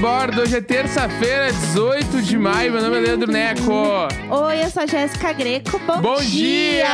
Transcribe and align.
bordo. 0.00 0.42
Hoje 0.42 0.56
é 0.56 0.60
terça-feira, 0.60 1.50
18 1.52 2.22
de 2.22 2.38
maio. 2.38 2.72
Meu 2.72 2.82
nome 2.82 2.96
é 2.98 3.00
Leandro 3.00 3.30
Neco. 3.30 3.72
Oi, 4.30 4.64
eu 4.64 4.70
sou 4.70 4.82
a 4.82 4.86
Jéssica 4.86 5.32
Greco. 5.32 5.78
Bom, 5.80 6.00
Bom 6.00 6.16
dia! 6.20 6.86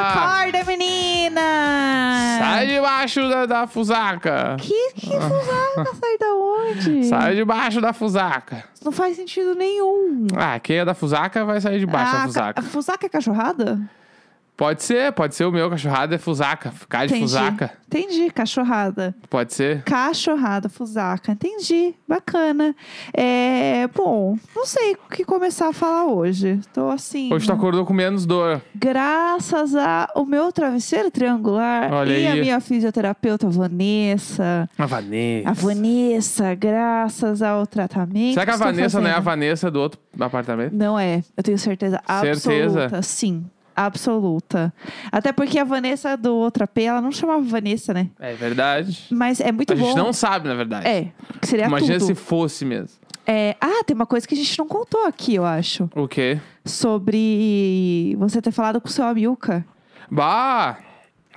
Acorda, 0.00 0.64
menina! 0.64 1.40
Sai 2.38 2.66
debaixo 2.66 3.28
da, 3.28 3.46
da 3.46 3.66
fusaca. 3.66 4.56
Que, 4.60 4.92
que 4.94 5.06
fusaca? 5.06 5.94
Sai 6.00 6.18
da 6.18 6.34
onde? 6.34 7.04
Sai 7.04 7.34
debaixo 7.36 7.80
da 7.80 7.92
fusaca. 7.92 8.64
Não 8.84 8.92
faz 8.92 9.16
sentido 9.16 9.54
nenhum. 9.54 10.26
Ah, 10.36 10.58
quem 10.58 10.78
é 10.78 10.84
da 10.84 10.94
fusaca 10.94 11.44
vai 11.44 11.60
sair 11.60 11.78
debaixo 11.80 12.12
da 12.12 12.18
Ah, 12.18 12.26
fusaca. 12.26 12.54
ca- 12.54 12.68
fusaca 12.68 13.06
é 13.06 13.08
cachorrada? 13.08 13.78
Pode 14.58 14.82
ser, 14.82 15.12
pode 15.12 15.36
ser 15.36 15.44
o 15.44 15.52
meu 15.52 15.70
cachorrado 15.70 16.12
é 16.16 16.18
fusaca. 16.18 16.72
Ficar 16.72 17.06
de 17.06 17.14
Entendi. 17.14 17.22
fusaca. 17.22 17.70
Entendi, 17.86 18.28
cachorrada. 18.28 19.14
Pode 19.30 19.54
ser. 19.54 19.84
Cachorrada, 19.84 20.68
fusaca. 20.68 21.30
Entendi, 21.30 21.94
bacana. 22.08 22.74
É, 23.16 23.86
bom, 23.94 24.36
não 24.56 24.66
sei 24.66 24.94
o 24.94 25.08
que 25.14 25.24
começar 25.24 25.68
a 25.68 25.72
falar 25.72 26.06
hoje. 26.06 26.60
Tô 26.74 26.88
assim. 26.90 27.32
Hoje 27.32 27.46
tu 27.46 27.52
acordou 27.52 27.86
com 27.86 27.94
menos 27.94 28.26
dor. 28.26 28.60
Graças 28.74 29.76
ao 29.76 30.26
meu 30.26 30.50
travesseiro 30.50 31.08
triangular 31.08 31.92
Olha 31.92 32.18
e 32.18 32.26
a 32.26 32.32
aí. 32.32 32.40
minha 32.40 32.60
fisioterapeuta 32.60 33.48
Vanessa. 33.48 34.68
A 34.76 34.86
Vanessa. 34.86 35.48
A 35.48 35.52
Vanessa, 35.52 36.54
graças 36.56 37.42
ao 37.42 37.64
tratamento. 37.64 38.34
Será 38.34 38.44
que 38.44 38.50
a 38.50 38.56
Vanessa 38.56 39.00
não 39.00 39.06
é 39.06 39.10
a 39.12 39.14
fazendo. 39.22 39.24
Vanessa 39.24 39.70
do 39.70 39.80
outro 39.80 40.00
apartamento? 40.18 40.72
Não 40.74 40.98
é, 40.98 41.22
eu 41.36 41.44
tenho 41.44 41.56
certeza 41.58 42.02
Certeza? 42.20 42.84
absoluta. 42.84 43.02
Sim, 43.02 43.46
absoluta. 43.86 44.72
Até 45.10 45.32
porque 45.32 45.58
a 45.58 45.64
Vanessa 45.64 46.16
do 46.16 46.34
outro 46.34 46.64
AP, 46.64 46.78
ela 46.78 47.00
não 47.00 47.12
chamava 47.12 47.40
Vanessa, 47.42 47.92
né? 47.94 48.08
É 48.18 48.34
verdade. 48.34 49.06
Mas 49.10 49.40
é 49.40 49.50
muito 49.52 49.72
A 49.72 49.76
bom. 49.76 49.86
gente 49.86 49.96
não 49.96 50.12
sabe, 50.12 50.48
na 50.48 50.54
verdade. 50.54 50.86
É, 50.86 51.08
que 51.40 51.46
seria 51.46 51.66
Imagina 51.66 51.98
tudo. 51.98 52.06
se 52.06 52.14
fosse 52.14 52.64
mesmo. 52.64 52.98
É, 53.26 53.56
ah, 53.60 53.84
tem 53.84 53.94
uma 53.94 54.06
coisa 54.06 54.26
que 54.26 54.34
a 54.34 54.36
gente 54.38 54.58
não 54.58 54.66
contou 54.66 55.04
aqui, 55.06 55.34
eu 55.34 55.44
acho. 55.44 55.88
O 55.94 56.08
quê? 56.08 56.40
Sobre 56.64 58.16
você 58.18 58.40
ter 58.40 58.50
falado 58.52 58.80
com 58.80 58.88
o 58.88 58.90
seu 58.90 59.04
Amilca. 59.04 59.64
Bah! 60.10 60.78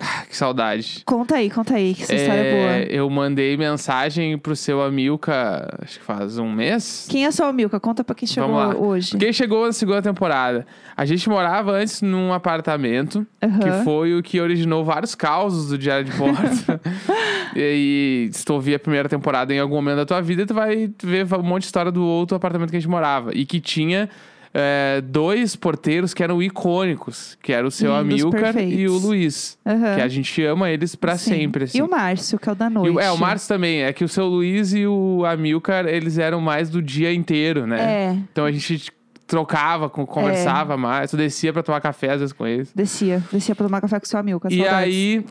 Ah, 0.01 0.25
Que 0.27 0.35
saudade. 0.35 1.03
Conta 1.05 1.35
aí, 1.35 1.49
conta 1.49 1.75
aí, 1.75 1.93
que 1.93 2.03
essa 2.03 2.15
história 2.15 2.39
é 2.41 2.51
boa. 2.51 2.77
Eu 2.89 3.09
mandei 3.09 3.55
mensagem 3.55 4.37
pro 4.37 4.55
seu 4.55 4.81
Amilca, 4.81 5.69
acho 5.81 5.99
que 5.99 6.05
faz 6.05 6.39
um 6.39 6.51
mês. 6.51 7.07
Quem 7.09 7.25
é 7.25 7.31
seu 7.31 7.45
Amilca? 7.45 7.79
Conta 7.79 8.03
pra 8.03 8.15
quem 8.15 8.27
chegou 8.27 8.55
hoje. 8.83 9.15
Quem 9.17 9.31
chegou 9.31 9.67
na 9.67 9.71
segunda 9.71 10.01
temporada? 10.01 10.65
A 10.97 11.05
gente 11.05 11.29
morava 11.29 11.73
antes 11.73 12.01
num 12.01 12.33
apartamento, 12.33 13.25
Aham. 13.41 13.59
que 13.59 13.83
foi 13.83 14.17
o 14.17 14.23
que 14.23 14.41
originou 14.41 14.83
vários 14.83 15.13
causos 15.13 15.69
do 15.69 15.77
Diário 15.77 16.05
de 16.05 16.11
Bordo. 16.13 16.39
e 17.55 17.61
aí, 17.61 18.29
se 18.31 18.43
tu 18.43 18.53
ouvir 18.53 18.75
a 18.75 18.79
primeira 18.79 19.07
temporada 19.07 19.53
em 19.53 19.59
algum 19.59 19.75
momento 19.75 19.97
da 19.97 20.05
tua 20.05 20.21
vida, 20.21 20.45
tu 20.45 20.53
vai 20.53 20.89
ver 21.03 21.27
um 21.35 21.43
monte 21.43 21.61
de 21.61 21.67
história 21.67 21.91
do 21.91 22.03
outro 22.03 22.35
apartamento 22.35 22.71
que 22.71 22.77
a 22.77 22.79
gente 22.79 22.89
morava. 22.89 23.31
E 23.33 23.45
que 23.45 23.59
tinha 23.59 24.09
é, 24.53 25.01
dois 25.01 25.55
porteiros 25.55 26.13
que 26.13 26.21
eram 26.23 26.41
icônicos, 26.43 27.37
que 27.41 27.53
era 27.53 27.65
o 27.65 27.71
seu 27.71 27.91
Lindos, 28.01 28.21
Amilcar 28.23 28.53
perfeitos. 28.53 28.79
e 28.79 28.87
o 28.87 28.97
Luiz. 28.97 29.57
Aham. 29.65 29.95
Que 29.95 30.01
a 30.01 30.07
gente 30.07 30.43
ama 30.43 30.69
eles 30.69 30.95
pra 30.95 31.17
Sim. 31.17 31.31
sempre, 31.31 31.63
assim. 31.65 31.77
E 31.77 31.81
o 31.81 31.89
Márcio, 31.89 32.37
que 32.39 32.49
é 32.49 32.51
o 32.51 32.55
da 32.55 32.69
noite. 32.69 32.95
o- 32.95 32.99
é, 32.99 33.11
o 33.11 33.17
Márcio 33.17 33.47
também. 33.47 33.81
É 33.83 33.93
que 33.93 34.03
o 34.03 34.09
seu 34.09 34.25
Luiz 34.27 34.73
e 34.73 34.85
o 34.85 35.23
Amilcar, 35.25 35.85
eles 35.85 36.17
eram 36.17 36.41
mais 36.41 36.69
do 36.69 36.81
dia 36.81 37.13
inteiro, 37.13 37.65
né? 37.65 37.79
É, 37.81 38.11
Então 38.31 38.45
a 38.45 38.51
gente 38.51 38.91
trocava, 39.27 39.89
conversava 39.89 40.75
mais. 40.75 41.09
Tu 41.11 41.15
descia 41.17 41.53
pra 41.53 41.63
tomar 41.63 41.79
café 41.79 42.11
às 42.11 42.19
vezes 42.19 42.33
com 42.33 42.45
eles. 42.45 42.71
descia. 42.75 43.23
Descia 43.31 43.55
pra 43.55 43.65
tomar 43.65 43.79
café 43.79 43.97
com 43.99 44.05
o 44.05 44.09
seu 44.09 44.19
Amilca. 44.19 44.49
E 44.51 44.57
saudades. 44.57 44.83
aí, 44.83 45.25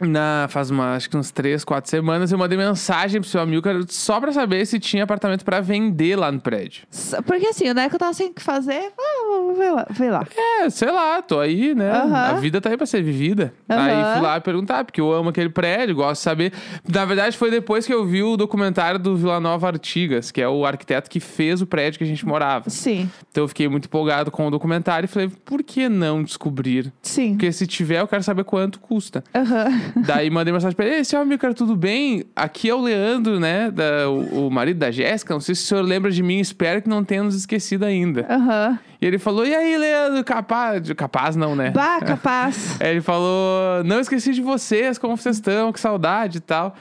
na, 0.00 0.46
faz 0.48 0.70
uma, 0.70 0.94
acho 0.94 1.10
que 1.10 1.16
uns 1.16 1.30
três, 1.30 1.64
quatro 1.64 1.90
semanas, 1.90 2.30
eu 2.30 2.38
mandei 2.38 2.56
mensagem 2.56 3.20
pro 3.20 3.28
seu 3.28 3.40
Amilcar 3.40 3.74
só 3.88 4.20
pra 4.20 4.32
saber 4.32 4.64
se 4.66 4.78
tinha 4.78 5.04
apartamento 5.04 5.44
pra 5.44 5.60
vender 5.60 6.16
lá 6.16 6.30
no 6.30 6.40
prédio. 6.40 6.84
Porque 7.26 7.46
assim, 7.46 7.68
o 7.68 7.74
Neco 7.74 7.98
tava 7.98 8.12
sem 8.12 8.28
o 8.28 8.32
que 8.34 8.42
fazer. 8.42 8.92
Ah, 8.98 9.26
vamos 9.28 9.58
ver 9.58 9.70
lá. 9.70 9.86
Ver 9.90 10.10
lá. 10.10 10.26
É, 10.36 10.70
sei 10.70 10.90
lá, 10.90 11.20
tô 11.22 11.40
aí, 11.40 11.74
né? 11.74 11.90
Aham. 11.90 12.14
A 12.28 12.32
vida 12.34 12.60
tá 12.60 12.70
aí 12.70 12.76
pra 12.76 12.86
ser 12.86 13.02
vivida. 13.02 13.52
Aham. 13.68 13.80
Aí 13.82 14.12
fui 14.14 14.22
lá 14.22 14.40
perguntar, 14.40 14.84
porque 14.84 15.00
eu 15.00 15.12
amo 15.12 15.30
aquele 15.30 15.48
prédio, 15.48 15.94
gosto 15.96 16.20
de 16.20 16.24
saber. 16.24 16.52
Na 16.88 17.04
verdade, 17.04 17.36
foi 17.36 17.50
depois 17.50 17.86
que 17.86 17.92
eu 17.92 18.04
vi 18.06 18.22
o 18.22 18.36
documentário 18.36 18.98
do 19.00 19.16
Vila 19.16 19.40
Nova 19.40 19.66
Artigas, 19.68 20.30
que 20.30 20.40
é 20.40 20.48
o 20.48 20.64
arquiteto 20.64 21.10
que 21.10 21.20
fez 21.20 21.60
o 21.60 21.66
prédio 21.66 21.98
que 21.98 22.04
a 22.04 22.06
gente 22.06 22.24
morava. 22.26 22.70
Sim, 22.70 23.10
Então 23.30 23.44
eu 23.44 23.48
fiquei 23.48 23.68
muito 23.68 23.86
empolgado 23.86 24.30
com 24.30 24.46
o 24.46 24.50
documentário 24.50 25.06
e 25.06 25.08
falei, 25.08 25.28
por 25.44 25.62
que 25.62 25.88
não 25.88 26.22
descobrir? 26.22 26.92
sim. 27.02 27.32
Porque 27.32 27.50
se 27.52 27.66
tiver, 27.66 28.00
eu 28.00 28.08
quero 28.08 28.22
saber 28.22 28.44
quanto 28.44 28.78
custa. 28.80 29.22
Aham. 29.34 29.87
Daí 29.96 30.30
mandei 30.30 30.52
mensagem 30.52 30.74
pra 30.74 30.86
ele, 30.86 30.96
Ei, 30.96 31.04
seu 31.04 31.20
amigo, 31.20 31.40
cara, 31.40 31.54
tudo 31.54 31.76
bem? 31.76 32.24
Aqui 32.34 32.68
é 32.68 32.74
o 32.74 32.80
Leandro, 32.80 33.38
né? 33.38 33.70
Da, 33.70 34.08
o, 34.08 34.46
o 34.46 34.50
marido 34.50 34.78
da 34.78 34.90
Jéssica. 34.90 35.34
Não 35.34 35.40
sei 35.40 35.54
se 35.54 35.64
o 35.64 35.66
senhor 35.66 35.82
lembra 35.82 36.10
de 36.10 36.22
mim, 36.22 36.38
espero 36.38 36.82
que 36.82 36.88
não 36.88 37.04
tenha 37.04 37.22
nos 37.22 37.34
esquecido 37.34 37.84
ainda. 37.84 38.26
Aham. 38.28 38.78
E 39.00 39.06
ele 39.06 39.18
falou, 39.18 39.46
e 39.46 39.54
aí, 39.54 39.76
Leandro, 39.78 40.24
capaz? 40.24 40.92
Capaz 40.92 41.36
não, 41.36 41.54
né? 41.54 41.70
Bah, 41.70 42.00
capaz. 42.00 42.76
Ele 42.82 43.00
falou, 43.00 43.84
não 43.84 44.00
esqueci 44.00 44.32
de 44.32 44.42
vocês, 44.42 44.98
como 44.98 45.16
vocês 45.16 45.36
estão, 45.36 45.72
que 45.72 45.78
saudade 45.78 46.38
e 46.38 46.40
tal. 46.40 46.74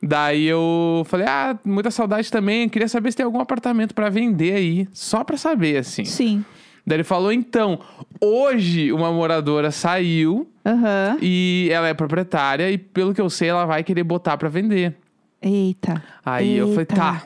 Daí 0.00 0.44
eu 0.46 1.02
falei, 1.06 1.26
ah, 1.26 1.58
muita 1.64 1.90
saudade 1.90 2.30
também. 2.30 2.68
Queria 2.68 2.86
saber 2.86 3.10
se 3.10 3.16
tem 3.16 3.26
algum 3.26 3.40
apartamento 3.40 3.94
pra 3.94 4.08
vender 4.08 4.54
aí. 4.54 4.88
Só 4.92 5.24
pra 5.24 5.36
saber, 5.36 5.78
assim. 5.78 6.04
Sim. 6.04 6.44
Daí 6.86 6.98
ele 6.98 7.04
falou, 7.04 7.32
então, 7.32 7.80
hoje 8.20 8.92
uma 8.92 9.10
moradora 9.10 9.72
saiu 9.72 10.48
Aham. 10.66 11.16
e 11.22 11.68
ela 11.70 11.86
é 11.88 11.94
proprietária 11.94 12.70
e 12.70 12.76
pelo 12.76 13.14
que 13.14 13.20
eu 13.20 13.30
sei 13.30 13.48
ela 13.48 13.64
vai 13.64 13.84
querer 13.84 14.02
botar 14.02 14.36
pra 14.36 14.48
vender. 14.48 14.96
Eita. 15.40 16.02
Aí 16.24 16.56
eu 16.56 16.66
falei, 16.68 16.80
Eita. 16.80 16.96
tá, 16.96 17.22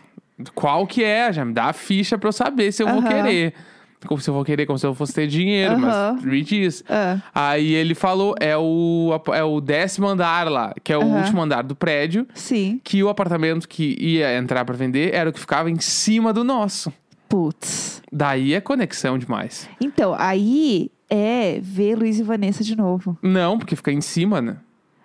qual 0.55 0.87
que 0.87 1.03
é? 1.03 1.33
Já 1.33 1.45
me 1.45 1.53
dá 1.53 1.67
a 1.67 1.73
ficha 1.73 2.19
pra 2.19 2.29
eu 2.29 2.33
saber 2.33 2.73
se 2.73 2.83
eu 2.83 2.89
vou 2.89 2.99
Aham. 2.99 3.09
querer. 3.09 3.55
Como 4.07 4.19
se 4.19 4.31
eu 4.31 4.35
vou 4.35 4.43
querer, 4.45 4.65
como 4.65 4.79
se 4.79 4.87
eu 4.87 4.95
fosse 4.95 5.13
ter 5.13 5.27
dinheiro, 5.27 5.75
Aham. 5.75 6.13
mas 6.15 6.25
me 6.25 6.41
diz. 6.43 6.83
Ah. 6.89 7.19
Aí 7.35 7.75
ele 7.75 7.95
falou, 7.95 8.35
é 8.41 8.57
o, 8.57 9.11
é 9.35 9.45
o 9.45 9.61
décimo 9.61 10.07
andar 10.07 10.51
lá, 10.51 10.73
que 10.83 10.91
é 10.91 10.97
o 10.97 11.03
último 11.05 11.43
andar 11.43 11.63
do 11.63 11.77
prédio, 11.77 12.27
Sim. 12.35 12.81
que 12.83 13.03
o 13.03 13.11
apartamento 13.11 13.69
que 13.69 13.97
ia 14.01 14.37
entrar 14.39 14.65
pra 14.65 14.75
vender 14.75 15.15
era 15.15 15.29
o 15.29 15.33
que 15.33 15.39
ficava 15.41 15.71
em 15.71 15.79
cima 15.79 16.33
do 16.33 16.43
nosso. 16.43 16.91
Putz. 17.31 18.03
Daí 18.13 18.53
é 18.55 18.61
conexão 18.61 19.17
demais. 19.17 19.69
Então, 19.81 20.15
aí 20.19 20.91
é 21.09 21.61
ver 21.63 21.97
Luiz 21.97 22.19
e 22.19 22.23
Vanessa 22.25 22.65
de 22.65 22.77
novo. 22.77 23.17
Não, 23.23 23.57
porque 23.57 23.77
fica 23.77 23.93
em 23.93 24.01
cima, 24.01 24.43
né? 24.43 24.57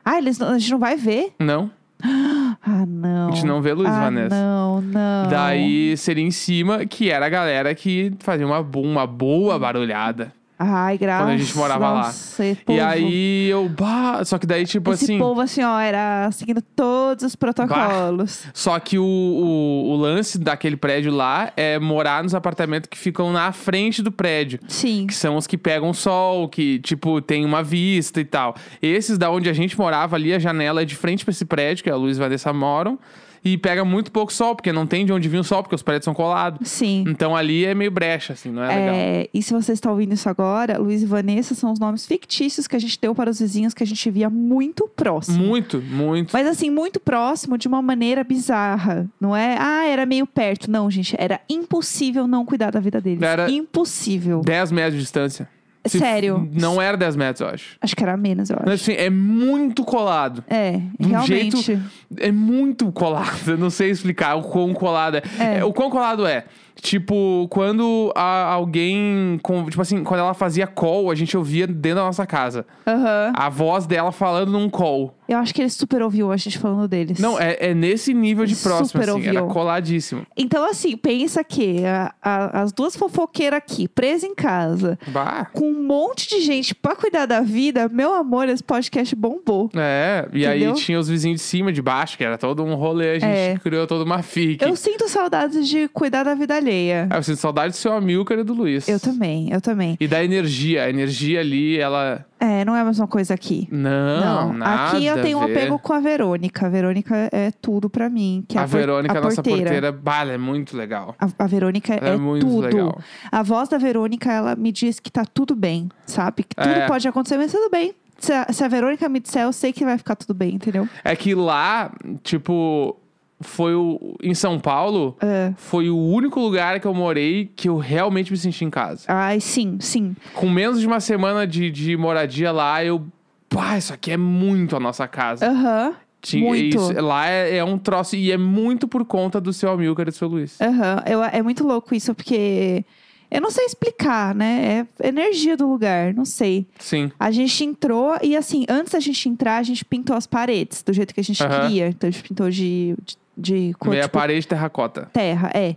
Ah, 0.03 0.17
eles, 0.17 0.37
não- 0.39 0.49
a 0.49 0.57
gente 0.59 0.71
não 0.71 0.79
vai 0.79 0.97
ver? 0.97 1.33
Não. 1.39 1.69
Ah, 2.67 2.83
não. 2.87 3.27
A 3.29 3.31
gente 3.31 3.45
não 3.45 3.61
vê 3.61 3.73
Luiz 3.73 3.87
e 3.89 3.91
ah, 3.91 3.99
Vanessa. 4.05 4.35
Não, 4.35 4.81
não. 4.81 5.29
Daí 5.29 5.95
seria 5.97 6.23
em 6.23 6.31
cima, 6.31 6.83
que 6.83 7.11
era 7.11 7.27
a 7.27 7.29
galera 7.29 7.75
que 7.75 8.11
fazia 8.21 8.45
uma, 8.47 8.63
bo- 8.63 8.81
uma 8.81 9.05
boa 9.05 9.59
barulhada. 9.59 10.33
Ai, 10.57 10.97
graças. 10.97 11.25
Quando 11.25 11.33
a 11.33 11.38
gente 11.38 11.57
morava 11.57 11.89
lá. 11.89 12.01
Nossa, 12.03 12.45
esse 12.45 12.61
E 12.69 12.79
aí 12.79 13.49
eu. 13.49 13.67
Bah, 13.67 14.23
só 14.23 14.38
que 14.38 14.47
daí, 14.47 14.66
tipo 14.66 14.93
Esse 14.93 15.03
assim. 15.03 15.19
povo, 15.19 15.41
assim, 15.41 15.61
ó, 15.61 15.77
era 15.79 16.29
seguindo 16.31 16.61
todos 16.61 17.25
os 17.25 17.35
protocolos. 17.35 18.45
Só 18.53 18.79
que 18.79 18.97
o, 18.97 19.03
o, 19.03 19.91
o 19.91 19.95
lance 19.97 20.39
daquele 20.39 20.77
prédio 20.77 21.11
lá 21.11 21.51
é 21.57 21.77
morar 21.77 22.23
nos 22.23 22.33
apartamentos 22.33 22.88
que 22.89 22.97
ficam 22.97 23.33
na 23.33 23.51
frente 23.51 24.01
do 24.01 24.11
prédio. 24.11 24.59
Sim. 24.67 25.07
Que 25.07 25.13
são 25.13 25.35
os 25.35 25.45
que 25.45 25.57
pegam 25.57 25.93
sol, 25.93 26.47
que, 26.47 26.79
tipo, 26.79 27.22
tem 27.22 27.43
uma 27.43 27.61
vista 27.61 28.22
e 28.22 28.25
tal. 28.25 28.55
Esses 28.81 29.17
da 29.17 29.29
onde 29.29 29.49
a 29.49 29.53
gente 29.53 29.77
morava 29.77 30.16
ali, 30.16 30.33
a 30.33 30.39
janela 30.39 30.81
é 30.81 30.85
de 30.85 30.95
frente 30.95 31.25
pra 31.25 31.31
esse 31.31 31.43
prédio, 31.45 31.83
que 31.83 31.89
a 31.89 31.95
Luiz 31.95 32.17
e 32.17 32.22
a 32.22 32.23
Vanessa 32.23 32.53
moram. 32.53 32.97
E 33.45 33.59
pega 33.59 33.85
muito 33.85 34.11
pouco 34.11 34.33
sol, 34.33 34.56
porque 34.56 34.73
não 34.73 34.88
tem 34.88 35.06
de 35.06 35.13
onde 35.13 35.29
vir 35.29 35.38
o 35.38 35.44
sol, 35.44 35.61
porque 35.61 35.75
os 35.75 35.83
prédios 35.83 36.05
são 36.05 36.16
colados. 36.16 36.67
Sim. 36.67 37.03
Então 37.08 37.35
ali 37.35 37.64
é 37.64 37.75
meio 37.75 37.91
brecha, 37.91 38.34
assim, 38.34 38.49
não 38.49 38.64
é, 38.64 38.67
legal. 38.75 38.96
É, 38.96 39.29
e 39.31 39.43
se 39.43 39.53
você 39.53 39.72
está 39.72 39.91
ouvindo 39.91 40.14
isso 40.14 40.28
agora, 40.28 40.79
Luiz 40.79 41.03
e 41.03 41.05
Vanessa 41.05 41.53
são 41.53 41.72
os 41.72 41.78
nomes 41.79 42.08
fictícios 42.08 42.66
que 42.67 42.75
a 42.75 42.79
gente 42.79 42.99
deu 42.99 43.14
para 43.14 43.29
os 43.29 43.40
vizinhos 43.40 43.72
que 43.75 43.84
a 43.84 43.85
gente 43.85 44.09
via 44.09 44.31
muito 44.31 44.87
próximo. 44.96 45.37
Muito, 45.37 45.79
muito. 45.79 46.31
Mas 46.34 46.47
assim, 46.47 46.72
muito 46.72 46.99
próximo 46.99 47.55
de 47.55 47.67
uma 47.67 47.84
maneira 47.84 48.23
bizarra. 48.23 49.05
Não 49.22 49.35
é, 49.35 49.55
ah, 49.59 49.85
era 49.85 50.08
meio 50.08 50.25
perto. 50.25 50.72
Não, 50.72 50.90
gente, 50.90 51.16
era 51.19 51.40
impossível 51.47 52.28
não 52.28 52.43
cuidar 52.46 52.72
da 52.72 52.79
vida 52.79 52.99
deles. 52.99 53.22
Era- 53.22 53.49
Impossível. 53.52 54.41
10 54.41 54.72
metros 54.72 54.96
de 54.96 55.02
distância. 55.02 55.47
Se- 55.85 55.99
Sério. 55.99 56.49
Não 56.53 56.82
era 56.82 56.96
10 56.97 57.16
metros, 57.16 57.41
eu 57.41 57.47
acho. 57.53 57.78
Acho 57.82 57.96
que 57.96 58.03
era 58.03 58.16
menos, 58.17 58.49
eu 58.49 58.55
acho. 58.58 58.66
Mas, 58.66 58.82
assim, 58.82 58.93
é 58.93 59.09
muito 59.09 59.84
colado. 59.84 60.43
É, 60.49 60.79
De 60.99 61.05
um 61.08 61.09
realmente. 61.09 61.61
jeito- 61.61 61.82
É 62.17 62.32
muito 62.32 62.91
colado. 62.91 63.32
Eu 63.47 63.58
não 63.58 63.70
sei 63.70 63.90
explicar 63.90 64.35
o 64.35 64.43
quão 64.43 64.73
colado 64.73 65.17
é. 65.17 65.22
É. 65.40 65.58
É, 65.59 65.64
O 65.66 65.73
quão 65.73 65.90
colado 65.90 66.26
é. 66.26 66.46
Tipo, 66.81 67.47
quando 67.49 68.11
a- 68.16 68.43
alguém. 68.53 69.39
com- 69.41 69.66
tipo 69.69 69.81
assim, 69.81 70.03
quando 70.03 70.19
ela 70.19 70.33
fazia 70.33 70.67
call, 70.67 71.09
a 71.09 71.16
gente 71.16 71.35
ouvia 71.37 71.66
dentro 71.66 71.99
da 71.99 72.03
nossa 72.05 72.25
casa. 72.25 72.66
Aham. 72.85 73.31
A 73.35 73.49
voz 73.49 73.85
dela 73.87 74.11
falando 74.11 74.51
num 74.51 74.69
call. 74.69 75.16
Eu 75.27 75.39
acho 75.39 75.55
que 75.55 75.61
ele 75.61 75.69
super 75.72 76.03
ouviu 76.03 76.31
a 76.31 76.37
gente 76.37 76.59
falando 76.59 76.87
deles. 76.87 77.17
Não, 77.17 77.39
é, 77.39 77.57
é 77.59 77.73
nesse 77.73 78.13
nível 78.13 78.45
de 78.45 78.53
Ele 78.53 78.61
próximo, 78.61 78.85
super 78.89 79.09
assim. 79.09 79.27
Era 79.27 79.41
ouviu. 79.41 79.53
coladíssimo. 79.53 80.22
Então, 80.37 80.63
assim, 80.69 80.95
pensa 80.95 81.43
que 81.43 81.83
a- 81.83 82.13
a- 82.22 82.61
as 82.61 82.72
duas 82.72 82.95
fofoqueiras 82.95 83.57
aqui, 83.57 83.87
presas 83.87 84.23
em 84.29 84.35
casa, 84.35 84.99
Bah. 85.07 85.45
com 85.51 85.67
um 85.71 85.83
monte 85.83 86.29
de 86.29 86.41
gente 86.41 86.75
pra 86.75 86.95
cuidar 86.95 87.25
da 87.25 87.41
vida, 87.41 87.89
meu 87.89 88.13
amor, 88.13 88.47
esse 88.49 88.63
podcast 88.63 89.16
bombou. 89.16 89.71
É, 89.75 90.28
e 90.31 90.45
Entendeu? 90.45 90.71
aí 90.73 90.75
tinha 90.75 90.99
os 90.99 91.07
vizinhos 91.09 91.41
de 91.41 91.47
cima, 91.47 91.73
de 91.73 91.81
baixo, 91.81 92.17
que 92.17 92.23
era 92.23 92.37
todo 92.37 92.63
um 92.63 92.75
rolê. 92.75 93.11
A 93.16 93.19
gente 93.19 93.25
É. 93.25 93.57
criou 93.57 93.87
toda 93.87 94.03
uma 94.03 94.21
fique. 94.21 94.63
Eu 94.63 94.75
sinto 94.75 95.09
saudades 95.09 95.67
de 95.67 95.87
cuidar 95.87 96.23
da 96.23 96.35
vida 96.35 96.59
alheia. 96.66 97.08
Ah, 97.09 97.17
eu 97.17 97.23
sinto 97.23 97.38
saudade 97.38 97.73
do 97.73 97.78
seu 97.78 97.94
Amilcar 97.94 98.40
e 98.40 98.44
do 98.44 98.53
Luiz. 98.53 98.88
Eu 98.88 99.00
também, 99.00 99.52
eu 99.52 99.62
também. 99.62 99.96
E 100.00 100.08
da 100.08 100.23
energia. 100.23 100.84
A 100.84 100.90
energia 100.90 101.40
ali, 101.40 101.78
ela. 101.78 102.26
É, 102.40 102.66
não 102.66 102.76
é 102.76 102.82
a 102.82 102.85
mesma 102.85 103.08
coisa 103.08 103.34
aqui. 103.34 103.67
Não, 103.72 104.53
nada. 104.53 104.90
aqui 104.97 105.06
eu 105.06 105.22
tenho 105.22 105.38
um 105.38 105.41
a 105.41 105.46
apego 105.46 105.79
com 105.79 105.94
a 105.94 106.00
Verônica. 106.00 106.66
A 106.66 106.70
Verônica 106.70 107.29
é 107.32 107.52
tudo 107.62 107.90
pra 107.90 108.09
mim. 108.09 108.44
Que 108.47 108.58
é 108.58 108.62
a 108.62 108.64
a, 108.64 108.67
por- 108.67 108.78
Verônica, 108.78 109.17
a 109.17 109.22
nossa 109.22 109.35
porteira. 109.41 109.62
porteira, 109.62 109.91
bah, 109.91 110.26
é 110.26 110.38
muito 110.38 110.76
legal. 110.76 111.16
A, 111.20 111.28
a 111.44 111.47
Verônica 111.47 111.94
Ela 111.94 112.09
é, 112.09 112.14
é 112.14 112.17
muito 112.17 112.46
tudo. 112.46 112.62
legal. 112.62 113.00
A 113.32 113.41
voz 113.44 113.70
da 113.70 113.78
Verônica, 113.78 114.32
ela 114.32 114.56
me 114.56 114.72
diz 114.72 115.00
que 115.00 115.12
tá 115.12 115.23
tudo 115.26 115.56
bem, 115.56 115.90
sabe? 116.06 116.44
Que 116.44 116.56
tudo 116.56 116.67
É. 116.70 116.88
pode 116.88 117.08
acontecer, 117.08 117.38
mas 117.38 117.52
tudo 117.52 117.70
bem. 117.70 117.94
Se 118.17 118.32
a, 118.32 118.47
se 118.52 118.64
a 118.64 118.67
Verônica 118.67 119.08
me 119.09 119.20
disser, 119.20 119.44
eu 119.44 119.52
sei 119.53 119.73
que 119.73 119.84
vai 119.84 119.97
ficar 119.97 120.16
tudo 120.16 120.34
bem, 120.34 120.56
entendeu? 120.56 120.88
É 121.03 121.16
que 121.16 121.35
lá, 121.35 121.91
tipo, 122.23 122.97
foi 123.41 123.76
o. 123.76 124.16
Em 124.23 124.34
São 124.34 124.59
Paulo, 124.59 125.16
É. 125.22 125.53
foi 125.58 125.90
o 125.90 125.97
único 125.97 126.40
lugar 126.40 126.79
que 126.79 126.87
eu 126.87 126.93
morei 126.93 127.52
que 127.55 127.67
eu 127.70 127.78
realmente 127.78 128.32
me 128.32 128.37
senti 128.37 128.64
em 128.66 128.70
casa. 128.70 129.03
Ai, 129.08 129.40
sim, 129.40 129.78
sim. 129.79 130.16
Com 130.34 130.49
menos 130.49 130.79
de 130.79 130.87
uma 130.87 130.99
semana 130.99 131.46
de, 131.46 131.70
de 131.70 131.96
moradia 131.97 132.52
lá, 132.52 132.84
eu. 132.84 133.03
Pá, 133.49 133.78
isso 133.78 133.93
aqui 133.93 134.11
é 134.11 134.17
muito 134.17 134.76
a 134.76 134.79
nossa 134.79 135.08
casa. 135.08 135.49
Aham. 135.49 135.93
Tinha- 136.22 136.43
muito. 136.43 136.76
isso- 136.78 137.02
lá 137.02 137.28
é, 137.28 137.58
é 137.58 137.64
um 137.64 137.78
troço. 137.78 138.16
E 138.16 138.32
é 138.32 138.37
muito 138.37 138.87
por 138.87 139.05
conta 139.05 139.40
do 139.40 139.53
seu 139.53 139.70
Amilcar 139.70 140.08
e 140.08 140.11
do 140.11 140.16
seu 140.16 140.28
Luiz. 140.28 140.59
Aham. 140.59 141.03
Eu- 141.05 141.23
É 141.23 141.41
muito 141.43 141.64
louco 141.64 141.93
isso, 141.93 142.16
porque 142.16 142.84
eu 143.29 143.40
não 143.41 143.52
sei 143.52 143.66
explicar, 143.66 144.34
né? 144.34 144.88
É 144.99 145.08
energia 145.08 145.55
do 145.55 145.70
lugar, 145.70 146.14
não 146.16 146.26
sei. 146.26 146.66
Sim. 146.79 147.11
A 147.20 147.29
gente 147.29 147.64
entrou 147.64 148.17
e, 148.23 148.35
assim, 148.35 148.66
antes 148.67 148.93
da 148.93 148.99
gente 148.99 149.29
entrar, 149.29 149.58
a 149.58 149.64
gente 149.64 149.85
pintou 149.85 150.16
as 150.16 150.26
paredes 150.26 150.81
do 150.81 150.91
jeito 150.91 151.14
que 151.14 151.20
a 151.20 151.23
gente 151.23 151.43
Aham. 151.43 151.61
queria. 151.61 151.90
Então, 151.90 152.08
a 152.08 152.11
gente 152.11 152.23
pintou 152.28 152.49
de, 152.49 152.96
de, 153.05 153.17
de 153.37 153.73
cor, 153.79 153.91
Meia 153.91 154.03
tipo, 154.03 154.14
parede 154.14 154.47
terracota. 154.47 155.09
terra, 155.11 155.52
é. 155.53 155.76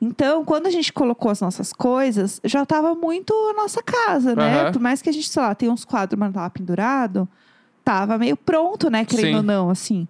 Então, 0.00 0.44
quando 0.44 0.66
a 0.66 0.70
gente 0.70 0.92
colocou 0.92 1.30
as 1.30 1.40
nossas 1.40 1.72
coisas, 1.72 2.40
já 2.44 2.64
tava 2.64 2.94
muito 2.94 3.32
a 3.50 3.52
nossa 3.54 3.82
casa, 3.82 4.36
né? 4.36 4.62
Aham. 4.62 4.72
Por 4.72 4.80
mais 4.80 5.02
que 5.02 5.08
a 5.08 5.12
gente, 5.12 5.28
sei 5.28 5.42
lá, 5.42 5.54
tem 5.54 5.68
uns 5.68 5.84
quadros, 5.84 6.18
mas 6.18 6.28
não 6.28 6.34
tava 6.34 6.50
pendurado, 6.50 7.28
tava 7.84 8.16
meio 8.16 8.36
pronto, 8.36 8.88
né? 8.90 9.04
Querendo 9.04 9.30
Sim. 9.30 9.36
ou 9.36 9.42
não, 9.42 9.70
assim. 9.70 10.06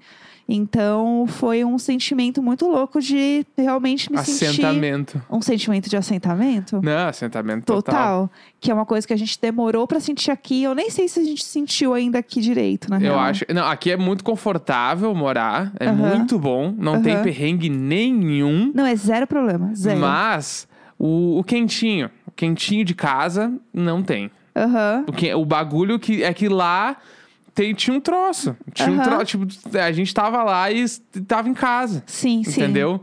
Então, 0.51 1.27
foi 1.27 1.63
um 1.63 1.79
sentimento 1.79 2.43
muito 2.43 2.67
louco 2.67 3.03
de 3.03 3.45
realmente 3.55 4.11
me 4.11 4.17
sentir... 4.25 4.47
Assentamento. 4.47 5.23
Um 5.31 5.43
sentimento 5.43 5.91
de 5.91 5.97
assentamento? 5.97 6.81
Não, 6.83 7.09
assentamento 7.09 7.67
total. 7.67 7.83
Total. 7.83 8.31
Que 8.59 8.71
é 8.71 8.75
uma 8.75 8.87
coisa 8.87 9.07
que 9.07 9.13
a 9.13 9.17
gente 9.17 9.39
demorou 9.39 9.87
pra 9.87 10.01
sentir 10.01 10.31
aqui. 10.31 10.63
Eu 10.63 10.75
nem 10.75 10.89
sei 10.89 11.07
se 11.07 11.21
a 11.21 11.25
gente 11.25 11.45
sentiu 11.45 11.93
ainda 11.93 12.19
aqui 12.19 12.41
direito, 12.41 12.89
na 12.89 12.97
Eu 12.97 13.01
real. 13.01 13.19
acho. 13.19 13.45
Não, 13.53 13.67
aqui 13.67 13.91
é 13.91 13.97
muito 13.99 14.25
confortável 14.25 15.15
morar. 15.15 15.71
É 15.79 15.93
muito 15.93 16.39
bom. 16.39 16.75
Não 16.79 17.03
tem 17.03 17.23
perrengue 17.23 17.69
nenhum. 17.69 18.73
Não, 18.75 18.87
é 18.87 18.97
zero 18.97 19.27
problema. 19.27 19.75
Zero. 19.75 20.01
Mas 20.01 20.67
o, 20.99 21.39
o 21.39 21.45
quentinho. 21.45 22.11
O 22.27 22.31
quentinho 22.31 22.87
de 22.87 22.95
casa 22.95 23.53
não 23.73 24.03
tem. 24.03 24.31
Aham. 24.57 25.05
O, 25.07 25.13
que, 25.13 25.35
o 25.35 25.45
bagulho 25.45 25.99
que 25.99 26.23
é 26.23 26.33
que 26.33 26.49
lá 26.49 26.97
tem, 27.59 27.75
tinha 27.75 27.97
um 27.97 28.01
troço. 28.01 28.57
Tinha 28.73 28.91
um 28.91 28.95
Aham. 28.95 29.03
troço. 29.03 29.25
Tipo, 29.25 29.79
a 29.79 29.91
gente 29.93 30.15
tava 30.15 30.43
lá 30.45 30.71
e 30.71 30.85
tava 31.27 31.49
em 31.49 31.55
casa. 31.55 32.03
Sim, 32.07 32.45
sim. 32.45 32.63
Entendeu? 32.63 33.01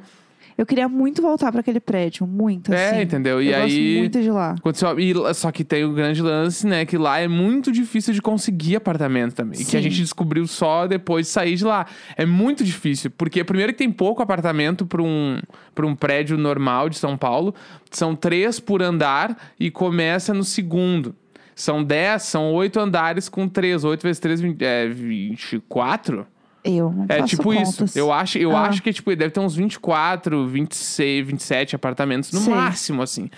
Eu 0.57 0.65
queria 0.65 0.87
muito 0.87 1.21
voltar 1.21 1.51
pra 1.51 1.59
aquele 1.59 1.81
prédio. 1.81 2.25
Muito, 2.25 2.73
É, 2.73 2.91
assim. 2.91 3.01
entendeu? 3.01 3.41
E 3.41 3.49
eu 3.49 3.55
aí- 3.57 3.61
gosto 3.63 3.99
muito 3.99 4.21
de 4.21 4.31
lá. 4.31 4.51
Aconteceu, 4.57 4.97
e, 4.97 5.13
só 5.33 5.51
que 5.51 5.65
tem 5.65 5.83
o 5.83 5.91
grande 5.91 6.21
lance, 6.21 6.65
né? 6.65 6.85
Que 6.85 6.97
lá 6.97 7.19
é 7.19 7.27
muito 7.27 7.73
difícil 7.73 8.13
de 8.13 8.21
conseguir 8.21 8.77
apartamento 8.77 9.33
também. 9.35 9.57
Que 9.57 9.75
a 9.75 9.81
Sim. 9.81 9.89
gente 9.89 9.97
descobriu 9.97 10.47
só 10.47 10.87
depois 10.87 11.25
de 11.25 11.33
sair 11.33 11.55
de 11.55 11.65
lá. 11.65 11.85
É 12.15 12.25
muito 12.25 12.63
difícil. 12.63 13.11
Porque, 13.17 13.43
primeiro, 13.43 13.73
que 13.73 13.79
tem 13.79 13.91
pouco 13.91 14.21
apartamento 14.23 14.85
para 14.85 15.03
um, 15.03 15.37
pra 15.75 15.85
um 15.85 15.93
prédio 15.93 16.37
normal 16.37 16.87
de 16.87 16.97
São 16.97 17.17
Paulo. 17.17 17.53
São 17.91 18.15
três 18.15 18.57
por 18.57 18.81
andar 18.81 19.37
e 19.59 19.69
começa 19.69 20.33
no 20.33 20.45
segundo. 20.45 21.13
São 21.55 21.81
dez, 21.83 22.23
são 22.23 22.53
oito 22.53 22.79
andares 22.79 23.29
com 23.29 23.47
três. 23.47 23.83
Oito 23.85 24.03
vezes 24.03 24.19
três, 24.19 24.41
vinte- 24.41 24.61
é 24.63 24.87
24? 24.87 26.27
Eu 26.63 26.91
não 26.91 27.05
É 27.07 27.21
tipo 27.23 27.43
contas. 27.43 27.79
isso. 27.91 27.97
Eu 27.99 28.11
acho, 28.11 28.37
eu 28.37 28.55
Ah. 28.55 28.63
acho 28.67 28.81
que 28.81 28.91
tipo, 28.91 29.15
deve 29.15 29.29
ter 29.31 29.39
uns 29.39 29.55
24, 29.55 30.47
26, 30.47 31.25
27 31.27 31.75
apartamentos 31.75 32.31
no 32.31 32.39
Sei. 32.39 32.53
máximo, 32.53 33.01
assim. 33.01 33.29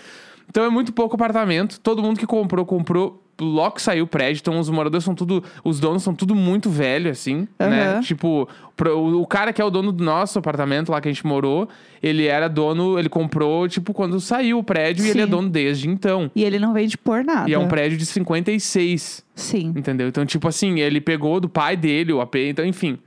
Então 0.50 0.64
é 0.64 0.70
muito 0.70 0.94
pouco 0.94 1.16
apartamento. 1.16 1.80
Todo 1.80 2.02
mundo 2.02 2.18
que 2.20 2.26
comprou, 2.26 2.66
comprou 2.66 3.22
logo 3.40 3.72
que 3.76 3.82
saiu 3.82 4.06
o 4.06 4.08
prédio. 4.08 4.42
Então 4.42 4.60
os 4.60 4.70
moradores 4.70 5.04
são 5.04 5.14
tudo. 5.16 5.44
Os 5.64 5.80
donos 5.80 6.04
são 6.04 6.14
tudo 6.14 6.34
muito 6.36 6.70
velho, 6.70 7.10
assim, 7.12 7.48
né? 7.60 7.92
Aham. 7.94 8.02
Tipo, 8.02 8.48
pro- 8.76 8.98
o, 8.98 9.22
o 9.22 9.28
cara 9.28 9.52
que 9.54 9.62
é 9.62 9.66
o 9.66 9.70
dono 9.70 9.92
do 9.92 10.04
nosso 10.04 10.40
apartamento 10.40 10.92
lá 10.92 11.00
que 11.02 11.08
a 11.08 11.12
gente 11.12 11.26
morou, 11.26 11.68
ele 12.02 12.26
era 12.26 12.48
dono, 12.48 12.98
ele 12.98 13.10
comprou, 13.10 13.68
tipo, 13.68 13.94
quando 13.94 14.20
saiu 14.20 14.58
o 14.60 14.64
prédio 14.64 15.06
e 15.06 15.10
ele 15.10 15.22
é 15.22 15.26
Sim. 15.26 15.30
dono 15.32 15.50
desde 15.50 15.88
então. 15.90 16.32
E 16.36 16.44
ele 16.44 16.60
não 16.60 16.74
vende 16.74 16.98
por 16.98 17.24
nada. 17.24 17.50
E 17.50 17.54
é 17.54 17.60
um 17.60 17.68
prédio 17.68 17.98
de 17.98 18.06
56. 18.06 19.24
Sim. 19.36 19.74
Entendeu? 19.76 20.08
Então, 20.08 20.26
tipo 20.26 20.48
assim, 20.48 20.80
ele 20.80 21.00
pegou 21.02 21.40
do 21.40 21.48
pai 21.50 21.76
dele 21.78 22.12
o 22.14 22.22
AP, 22.22 22.36
então, 22.36 22.66
enfim. 22.66 22.98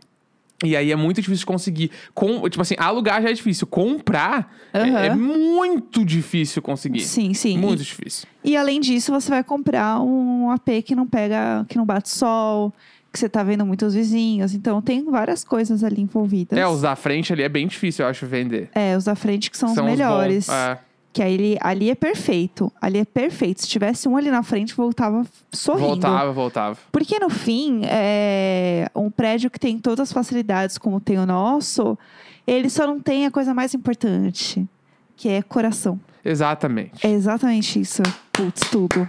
E 0.64 0.76
aí 0.76 0.92
é 0.92 0.96
muito 0.96 1.22
difícil 1.22 1.46
conseguir. 1.46 1.90
Com, 2.14 2.48
tipo 2.48 2.60
assim, 2.60 2.74
alugar 2.78 3.22
já 3.22 3.30
é 3.30 3.32
difícil. 3.32 3.66
Comprar 3.66 4.54
é- 4.72 4.80
Aham. 4.80 4.98
é, 4.98 5.14
muito 5.14 6.04
difícil 6.04 6.60
conseguir. 6.60 7.00
Sim, 7.00 7.32
sim. 7.34 7.56
Muito 7.58 7.80
E- 7.82 7.84
difícil. 7.86 8.28
E, 8.44 8.56
além 8.56 8.80
disso, 8.80 9.10
você 9.12 9.30
vai 9.30 9.42
comprar 9.44 10.00
um 10.00 10.50
AP 10.50 10.82
que 10.82 10.94
não 10.94 11.06
pega, 11.06 11.64
que 11.68 11.76
não 11.78 11.84
bate 11.86 12.08
sol, 12.10 12.72
que 13.12 13.18
você 13.18 13.28
tá 13.28 13.42
vendo 13.42 13.64
muitos 13.66 13.94
vizinhos. 13.94 14.54
Então 14.54 14.80
tem 14.82 15.02
várias 15.04 15.42
coisas 15.44 15.82
ali 15.82 16.00
envolvidas. 16.02 16.58
É, 16.58 16.66
os 16.66 16.82
da 16.82 16.94
frente 16.94 17.32
ali 17.32 17.42
é 17.42 17.48
bem 17.48 17.66
difícil, 17.66 18.04
eu 18.04 18.10
acho, 18.10 18.26
vender. 18.26 18.68
É, 18.74 18.96
os 18.96 19.04
da 19.04 19.14
frente 19.14 19.50
que 19.50 19.56
são, 19.56 19.74
São 19.74 19.86
os 19.86 19.92
os 19.92 19.98
melhores. 19.98 20.46
bons. 20.46 20.54
É, 20.54 20.78
Que 21.12 21.22
aí 21.22 21.34
ele, 21.34 21.58
ali 21.60 21.90
é 21.90 21.94
perfeito. 21.94 22.72
Ali 22.80 22.98
é 22.98 23.04
perfeito. 23.04 23.62
Se 23.62 23.68
tivesse 23.68 24.08
um 24.08 24.16
ali 24.16 24.30
na 24.30 24.42
frente, 24.42 24.74
voltava 24.74 25.26
sorrindo. 25.50 25.88
voltava, 25.88 26.32
voltava. 26.32 26.78
Porque 26.92 27.18
no 27.18 27.28
fim, 27.28 27.82
é, 27.84 28.88
um 28.94 29.10
prédio 29.10 29.50
que 29.50 29.58
tem 29.58 29.78
todas 29.78 30.08
as 30.08 30.12
facilidades 30.12 30.78
como 30.78 31.00
tem 31.00 31.18
o 31.18 31.26
nosso, 31.26 31.98
ele 32.46 32.70
só 32.70 32.86
não 32.86 33.00
tem 33.00 33.26
a 33.26 33.30
coisa 33.30 33.52
mais 33.52 33.74
importante, 33.74 34.64
que 35.16 35.28
é 35.28 35.42
coração. 35.42 35.98
Exatamente. 36.24 37.05
É 37.05 37.10
exatamente 37.10 37.81
isso. 37.81 38.02
Putz, 38.32 38.60
tudo. 38.70 39.08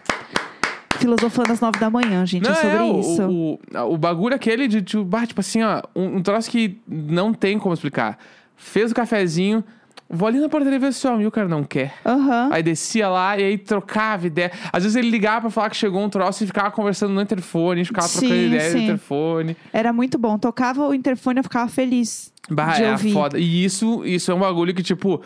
Filosofando 0.98 1.52
às 1.52 1.60
nove 1.60 1.80
da 1.80 1.90
manhã, 1.90 2.26
gente, 2.26 2.44
Não, 2.44 2.52
é 2.52 2.56
sobre 2.56 2.78
o, 2.78 3.00
isso. 3.00 3.24
O, 3.24 3.60
o, 3.76 3.94
o 3.94 3.98
bagulho 3.98 4.36
aquele 4.36 4.68
de, 4.68 4.82
tipo, 4.82 5.04
bah, 5.04 5.26
tipo 5.26 5.40
assim, 5.42 5.62
ó, 5.64 5.82
um, 5.96 6.18
um 6.18 6.22
troço 6.22 6.50
que 6.50 6.80
não 6.88 7.34
tem 7.34 7.58
como 7.58 7.74
explicar. 7.74 8.20
Fez 8.56 8.92
o 8.92 8.96
cafezinho, 8.96 9.64
vou 10.12 10.28
ali 10.28 10.40
na 10.40 10.50
portaria 10.50 10.78
ver 10.78 10.94
se 10.94 11.08
o 11.08 11.32
cara 11.32 11.48
não 11.48 11.64
quer. 11.64 11.94
Aham. 12.06 12.50
Aí 12.52 12.62
descia 12.62 13.08
lá 13.10 13.38
e 13.38 13.44
aí 13.44 13.58
trocava 13.58 14.28
ideia. 14.28 14.52
Às 14.72 14.84
vezes 14.84 14.96
ele 14.96 15.10
ligava 15.10 15.42
pra 15.42 15.50
falar 15.50 15.70
que 15.70 15.78
chegou 15.78 16.04
um 16.04 16.10
troço 16.10 16.44
e 16.44 16.48
ficava 16.48 16.70
conversando 16.70 17.14
no 17.14 17.22
interfone, 17.22 17.86
ficava 17.86 18.08
trocando 18.10 18.34
Sim, 18.34 18.48
ideia 18.48 18.72
no 18.72 18.78
sim. 18.78 18.84
interfone. 18.84 19.58
Era 19.72 19.94
muito 19.94 20.18
bom. 20.18 20.38
Tocava 20.38 20.86
o 20.88 20.94
interfone, 20.94 21.40
eu 21.40 21.44
ficava 21.44 21.70
feliz 21.70 22.32
Bah, 22.50 22.78
é 22.78 22.98
foda. 22.98 23.40
E 23.40 23.64
isso, 23.64 24.04
isso 24.06 24.32
é 24.32 24.36
um 24.36 24.40
bagulho 24.40 24.74
que, 24.74 24.84
tipo, 24.84 25.22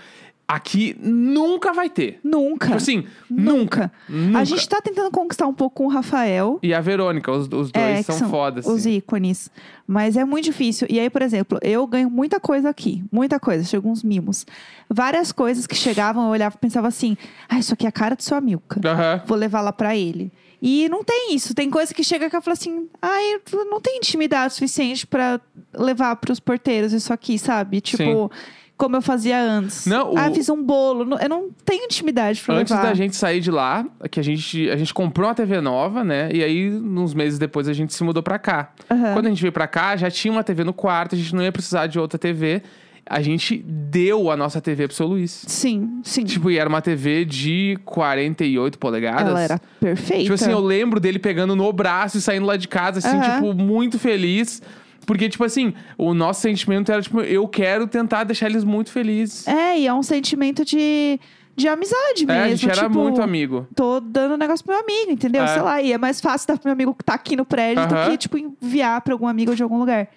aqui 0.47 0.95
nunca 0.99 1.73
vai 1.73 1.89
ter. 1.89 2.19
Nunca. 2.23 2.67
Tipo 2.67 2.77
assim, 2.77 3.05
nunca. 3.29 3.51
Nunca. 3.55 3.91
Nunca. 4.07 4.39
A 4.39 4.43
gente 4.43 4.67
tá 4.67 4.79
tentando 4.81 5.09
conquistar 5.11 5.47
um 5.47 5.53
pouco 5.53 5.77
com 5.77 5.85
o 5.85 5.89
Rafael. 5.89 6.59
E 6.61 6.73
a 6.73 6.81
Verônica, 6.81 7.31
os, 7.31 7.43
os 7.45 7.71
dois 7.71 7.75
É, 7.75 8.01
são, 8.03 8.17
são 8.17 8.29
fodas. 8.29 8.65
Os 8.65 8.81
assim. 8.81 8.95
ícones. 8.95 9.49
Mas 9.87 10.15
é 10.17 10.23
muito 10.23 10.45
difícil. 10.45 10.87
E 10.89 10.99
aí, 10.99 11.09
por 11.09 11.21
exemplo, 11.21 11.59
eu 11.61 11.85
ganho 11.87 12.09
muita 12.09 12.39
coisa 12.39 12.69
aqui. 12.69 13.03
Muita 13.11 13.39
coisa. 13.39 13.63
Chegam 13.63 13.91
uns 13.91 14.03
mimos. 14.03 14.45
Várias 14.89 15.31
coisas 15.31 15.65
que 15.67 15.75
chegavam, 15.75 16.25
eu 16.25 16.29
olhava 16.29 16.55
e 16.55 16.59
pensava 16.59 16.87
assim: 16.87 17.17
ah, 17.49 17.59
isso 17.59 17.73
aqui 17.73 17.85
é 17.85 17.89
a 17.89 17.91
cara 17.91 18.15
do 18.15 18.23
seu 18.23 18.37
Amilca. 18.37 18.79
Vou 19.25 19.37
levar 19.37 19.61
lá 19.61 19.73
pra 19.73 19.95
ele. 19.95 20.31
E 20.61 20.87
não 20.89 21.03
tem 21.03 21.35
isso. 21.35 21.53
Tem 21.53 21.69
coisa 21.69 21.93
que 21.93 22.03
chega 22.03 22.29
que 22.29 22.35
eu 22.35 22.41
falo 22.41 22.53
assim: 22.53 22.87
ai, 23.01 23.35
eu 23.51 23.65
não 23.65 23.79
tem 23.81 23.97
intimidade 23.97 24.53
suficiente 24.53 25.05
pra 25.05 25.39
levar 25.73 26.15
pros 26.17 26.39
porteiros 26.39 26.93
isso 26.93 27.11
aqui, 27.11 27.37
sabe? 27.37 27.81
Tipo. 27.81 28.31
Como 28.77 28.95
eu 28.97 29.01
fazia 29.01 29.41
antes. 29.41 29.85
Não, 29.85 30.13
o- 30.13 30.17
Ah, 30.17 30.29
fiz 30.31 30.49
um 30.49 30.61
bolo. 30.61 31.17
Eu 31.17 31.29
não 31.29 31.49
tenho 31.63 31.85
intimidade 31.85 32.41
pra 32.41 32.55
Antes 32.55 32.71
levar. 32.71 32.87
da 32.89 32.93
gente 32.93 33.15
sair 33.15 33.39
de 33.39 33.49
lá, 33.49 33.85
que 34.11 34.19
a 34.19 34.23
gente, 34.23 34.69
a 34.69 34.75
gente 34.75 34.93
comprou 34.93 35.27
uma 35.29 35.33
TV 35.35 35.61
nova, 35.61 36.03
né? 36.03 36.29
E 36.33 36.43
aí, 36.43 36.69
uns 36.69 37.13
meses 37.13 37.39
depois, 37.39 37.69
a 37.69 37.73
gente 37.73 37.93
se 37.93 38.03
mudou 38.03 38.21
pra 38.21 38.37
cá. 38.37 38.71
Aham. 38.91 39.13
Quando 39.13 39.27
a 39.27 39.29
gente 39.29 39.41
veio 39.41 39.53
pra 39.53 39.65
cá, 39.67 39.95
já 39.95 40.11
tinha 40.11 40.31
uma 40.31 40.43
TV 40.43 40.65
no 40.65 40.73
quarto, 40.73 41.15
a 41.15 41.17
gente 41.17 41.33
não 41.33 41.41
ia 41.41 41.51
precisar 41.53 41.87
de 41.87 41.97
outra 41.97 42.19
TV. 42.19 42.61
A 43.07 43.21
gente 43.21 43.63
deu 43.65 44.31
a 44.31 44.35
nossa 44.35 44.59
TV 44.59 44.87
pro 44.87 44.97
seu 44.97 45.05
Luiz. 45.07 45.45
Sim, 45.47 46.01
sim. 46.03 46.23
Tipo, 46.25 46.49
e 46.51 46.57
era 46.57 46.67
uma 46.67 46.81
TV 46.81 47.23
de 47.23 47.77
48 47.85 48.77
polegadas. 48.79 49.27
Ela 49.29 49.41
era 49.41 49.61
perfeita. 49.79 50.23
Tipo 50.23 50.33
assim, 50.33 50.51
eu 50.51 50.59
lembro 50.59 50.99
dele 50.99 51.19
pegando 51.19 51.55
no 51.55 51.71
braço 51.71 52.17
e 52.17 52.21
saindo 52.21 52.45
lá 52.47 52.57
de 52.57 52.67
casa, 52.67 52.97
assim, 52.99 53.15
Aham. 53.15 53.35
tipo, 53.41 53.53
muito 53.53 53.99
feliz. 53.99 54.61
Porque, 55.05 55.29
tipo 55.29 55.43
assim, 55.43 55.73
o 55.97 56.13
nosso 56.13 56.41
sentimento 56.41 56.91
era, 56.91 57.01
tipo, 57.01 57.21
eu 57.21 57.47
quero 57.47 57.87
tentar 57.87 58.23
deixar 58.23 58.47
eles 58.49 58.63
muito 58.63 58.91
felizes. 58.91 59.47
É, 59.47 59.79
e 59.79 59.87
é 59.87 59.93
um 59.93 60.03
sentimento 60.03 60.65
de, 60.65 61.19
de 61.55 61.67
amizade 61.67 62.25
mesmo. 62.25 62.31
É, 62.31 62.43
a 62.43 62.49
gente 62.49 62.69
era 62.69 62.87
tipo, 62.87 62.99
muito 62.99 63.21
amigo. 63.21 63.67
Tô 63.75 63.99
dando 63.99 64.37
negócio 64.37 64.65
pro 64.65 64.73
meu 64.73 64.83
amigo, 64.83 65.11
entendeu? 65.11 65.43
É. 65.43 65.47
Sei 65.47 65.61
lá, 65.61 65.81
e 65.81 65.91
é 65.93 65.97
mais 65.97 66.19
fácil 66.19 66.47
dar 66.47 66.57
pro 66.57 66.67
meu 66.67 66.73
amigo 66.73 66.93
que 66.93 67.03
tá 67.03 67.13
aqui 67.13 67.35
no 67.35 67.45
prédio 67.45 67.87
do 67.87 67.95
que, 68.09 68.17
tipo, 68.17 68.37
enviar 68.37 69.01
pra 69.01 69.13
algum 69.13 69.27
amigo 69.27 69.55
de 69.55 69.63
algum 69.63 69.77
lugar. 69.79 70.09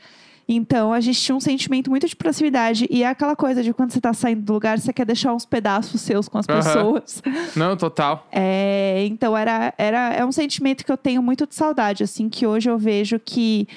Então, 0.51 0.95
a 0.95 1.01
gente 1.01 1.21
tinha 1.21 1.37
um 1.37 1.41
sentimento 1.41 1.91
muito 1.91 2.09
de 2.09 2.17
proximidade. 2.17 2.87
E 2.89 3.03
é 3.03 3.07
aquela 3.07 3.37
coisa 3.37 3.63
de 3.63 3.75
quando 3.75 3.93
você 3.93 4.01
tá 4.01 4.15
saindo 4.15 4.41
do 4.41 4.55
lugar, 4.55 4.79
você 4.79 4.95
quer 4.95 5.05
deixar 5.05 5.35
uns 5.35 5.45
pedaços 5.45 6.01
seus 6.01 6.27
com 6.27 6.39
as 6.39 6.49
Aham. 6.49 6.63
pessoas. 6.63 7.23
Não, 7.55 7.77
total. 7.77 8.27
É, 8.33 9.05
então 9.07 9.37
era, 9.37 9.75
era 9.77 10.15
é 10.15 10.25
um 10.25 10.33
sentimento 10.33 10.87
que 10.87 10.91
eu 10.91 10.97
tenho 10.97 11.23
muito 11.23 11.47
de 11.47 11.55
saudade, 11.55 12.03
assim, 12.03 12.31
que 12.31 12.47
hoje 12.47 12.71
eu 12.71 12.79
vejo 12.79 13.21
que 13.23 13.69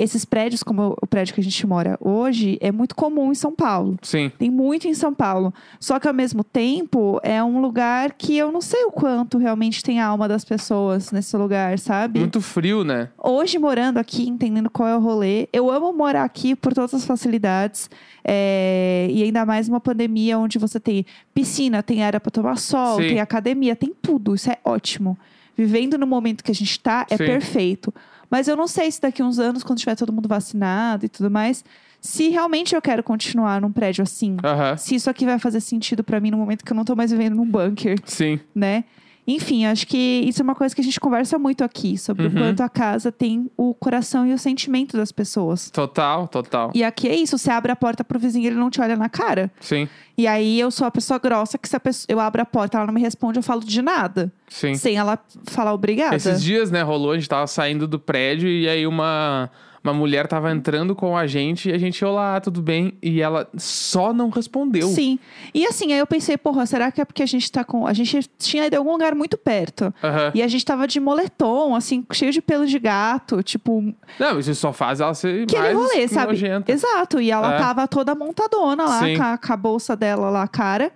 esses 0.00 0.24
prédios, 0.24 0.62
como 0.62 0.96
o 1.00 1.06
prédio 1.06 1.34
que 1.34 1.40
a 1.40 1.44
gente 1.44 1.66
mora 1.66 1.98
hoje, 2.00 2.56
é 2.60 2.72
muito 2.72 2.94
comum 2.94 3.30
em 3.30 3.34
São 3.34 3.52
Paulo. 3.52 3.98
Sim. 4.02 4.32
Tem 4.38 4.50
muito 4.50 4.88
em 4.88 4.94
São 4.94 5.12
Paulo. 5.12 5.52
Só 5.78 6.00
que 6.00 6.08
ao 6.08 6.14
mesmo 6.14 6.42
tempo 6.42 7.20
é 7.22 7.42
um 7.44 7.60
lugar 7.60 8.12
que 8.12 8.36
eu 8.36 8.50
não 8.50 8.60
sei 8.60 8.84
o 8.84 8.90
quanto 8.90 9.36
realmente 9.36 9.82
tem 9.82 10.00
a 10.00 10.06
alma 10.06 10.26
das 10.26 10.44
pessoas 10.44 11.12
nesse 11.12 11.36
lugar, 11.36 11.78
sabe? 11.78 12.20
Muito 12.20 12.40
frio, 12.40 12.82
né? 12.82 13.10
Hoje, 13.18 13.58
morando 13.58 13.98
aqui, 13.98 14.28
entendendo 14.28 14.70
qual 14.70 14.88
é 14.88 14.96
o 14.96 15.00
rolê, 15.00 15.48
eu 15.52 15.70
amo 15.70 15.92
morar 15.92 16.24
aqui 16.24 16.56
por 16.56 16.72
todas 16.72 16.94
as 16.94 17.04
facilidades. 17.04 17.90
é, 18.24 19.08
e 19.10 19.22
ainda 19.22 19.44
mais 19.44 19.68
numa 19.68 19.80
pandemia 19.80 20.38
onde 20.38 20.58
você 20.58 20.78
tem 20.78 21.04
piscina, 21.34 21.82
tem 21.82 22.02
área 22.02 22.20
para 22.20 22.30
tomar 22.30 22.56
sol, 22.56 22.96
Sim. 22.96 23.08
tem 23.08 23.20
academia, 23.20 23.74
tem 23.76 23.92
tudo. 24.00 24.34
Isso 24.34 24.50
é 24.50 24.58
ótimo. 24.64 25.16
Vivendo 25.56 25.98
no 25.98 26.06
momento 26.06 26.42
que 26.44 26.50
a 26.50 26.54
gente 26.54 26.78
tá, 26.80 27.06
é 27.10 27.16
Sim. 27.16 27.24
perfeito. 27.26 27.92
Mas 28.30 28.48
eu 28.48 28.56
não 28.56 28.68
sei 28.68 28.90
se 28.90 29.00
daqui 29.00 29.22
uns 29.22 29.38
anos, 29.38 29.62
quando 29.62 29.78
tiver 29.78 29.96
todo 29.96 30.12
mundo 30.12 30.28
vacinado 30.28 31.04
e 31.04 31.08
tudo 31.08 31.30
mais, 31.30 31.64
se 32.00 32.28
realmente 32.28 32.74
eu 32.74 32.80
quero 32.80 33.02
continuar 33.02 33.60
num 33.60 33.72
prédio 33.72 34.02
assim. 34.02 34.36
Se 34.78 34.94
isso 34.94 35.10
aqui 35.10 35.26
vai 35.26 35.38
fazer 35.38 35.60
sentido 35.60 36.02
pra 36.02 36.20
mim 36.20 36.30
no 36.30 36.38
momento 36.38 36.64
que 36.64 36.72
eu 36.72 36.76
não 36.76 36.84
tô 36.84 36.94
mais 36.96 37.10
vivendo 37.10 37.34
num 37.34 37.44
bunker 37.46 37.98
Sim. 38.04 38.38
né? 38.54 38.84
Enfim, 39.26 39.64
acho 39.66 39.86
que 39.86 39.96
isso 40.26 40.40
é 40.40 40.44
uma 40.44 40.54
coisa 40.54 40.74
que 40.74 40.80
a 40.80 40.84
gente 40.84 40.98
conversa 40.98 41.38
muito 41.38 41.62
aqui, 41.62 41.96
sobre 41.98 42.26
o 42.26 42.28
Uhum. 42.30 42.34
quanto 42.34 42.62
a 42.62 42.68
casa 42.68 43.12
tem 43.12 43.50
o 43.56 43.72
coração 43.74 44.26
e 44.26 44.32
o 44.32 44.38
sentimento 44.38 44.96
das 44.96 45.12
pessoas. 45.12 45.70
Total, 45.70 46.26
total. 46.26 46.70
E 46.74 46.82
aqui 46.82 47.06
é 47.08 47.14
isso, 47.14 47.38
você 47.38 47.50
abre 47.50 47.70
a 47.70 47.76
porta 47.76 48.02
pro 48.02 48.18
vizinho, 48.18 48.46
ele 48.46 48.56
não 48.56 48.70
te 48.70 48.80
olha 48.80 48.96
na 48.96 49.08
cara. 49.08 49.50
Sim, 49.60 49.88
E 50.18 50.26
aí 50.26 50.58
eu 50.58 50.70
sou 50.70 50.86
a 50.86 50.90
pessoa 50.90 51.18
grossa 51.18 51.56
que 51.56 51.68
se 51.68 51.76
a 51.76 51.80
pessoa, 51.80 52.06
eu 52.08 52.18
abro 52.20 52.42
a 52.42 52.44
porta, 52.44 52.76
ela 52.78 52.86
não 52.86 52.94
me 52.94 53.00
responde, 53.00 53.38
eu 53.38 53.42
falo 53.42 53.60
de 53.64 53.80
nada. 53.80 54.32
sim. 54.48 54.74
Sem 54.74 54.96
ela 54.96 55.18
falar 55.44 55.72
obrigada. 55.72 56.16
Esses 56.16 56.42
dias, 56.42 56.70
né, 56.70 56.82
rolou, 56.82 57.12
a 57.12 57.14
gente 57.16 57.28
tava 57.28 57.46
saindo 57.46 57.86
do 57.86 57.98
prédio 57.98 58.48
e 58.48 58.68
aí 58.68 58.86
uma, 58.86 59.48
uma 59.82 59.94
mulher 59.94 60.26
tava 60.26 60.50
entrando 60.52 60.94
com 60.94 61.16
a 61.16 61.26
gente 61.26 61.70
e 61.70 61.72
a 61.72 61.78
gente, 61.78 62.04
olá, 62.04 62.38
tudo 62.40 62.60
bem? 62.60 62.92
E 63.02 63.20
ela 63.22 63.48
só 63.56 64.12
não 64.12 64.28
respondeu. 64.28 64.88
Sim. 64.88 65.18
E 65.54 65.66
assim, 65.66 65.92
aí 65.92 65.98
eu 65.98 66.06
pensei, 66.06 66.36
porra, 66.36 66.66
será 66.66 66.90
que 66.92 67.00
é 67.00 67.04
porque 67.04 67.22
a 67.22 67.26
gente 67.26 67.50
tá 67.50 67.64
com. 67.64 67.86
A 67.86 67.92
gente 67.92 68.20
tinha 68.38 68.66
ido 68.66 68.74
em 68.74 68.78
algum 68.78 68.92
lugar 68.92 69.14
muito 69.14 69.38
perto. 69.38 69.92
E 70.34 70.42
a 70.42 70.48
gente 70.48 70.64
tava 70.64 70.86
de 70.86 71.00
moletom, 71.00 71.74
assim, 71.74 72.04
cheio 72.12 72.30
de 72.32 72.42
pelo 72.42 72.66
de 72.66 72.78
gato, 72.78 73.42
tipo, 73.42 73.94
Não, 74.18 74.38
isso 74.38 74.54
só 74.54 74.72
faz 74.72 75.00
ela 75.00 75.14
ser 75.14 75.44
aquele 75.44 75.62
mais 75.62 75.74
rolê, 75.76 76.08
sabe? 76.08 76.32
nojenta. 76.32 76.70
Exato. 76.70 77.20
E 77.20 77.30
ela 77.30 77.54
É. 77.54 77.58
tava 77.58 77.88
toda 77.88 78.14
montadona 78.14 78.84
lá, 78.84 79.00
com 79.16 79.22
a, 79.22 79.38
com 79.38 79.52
a 79.52 79.56
bolsa 79.56 79.96
dela 79.96 80.28
lá, 80.28 80.46
cara. 80.46 80.92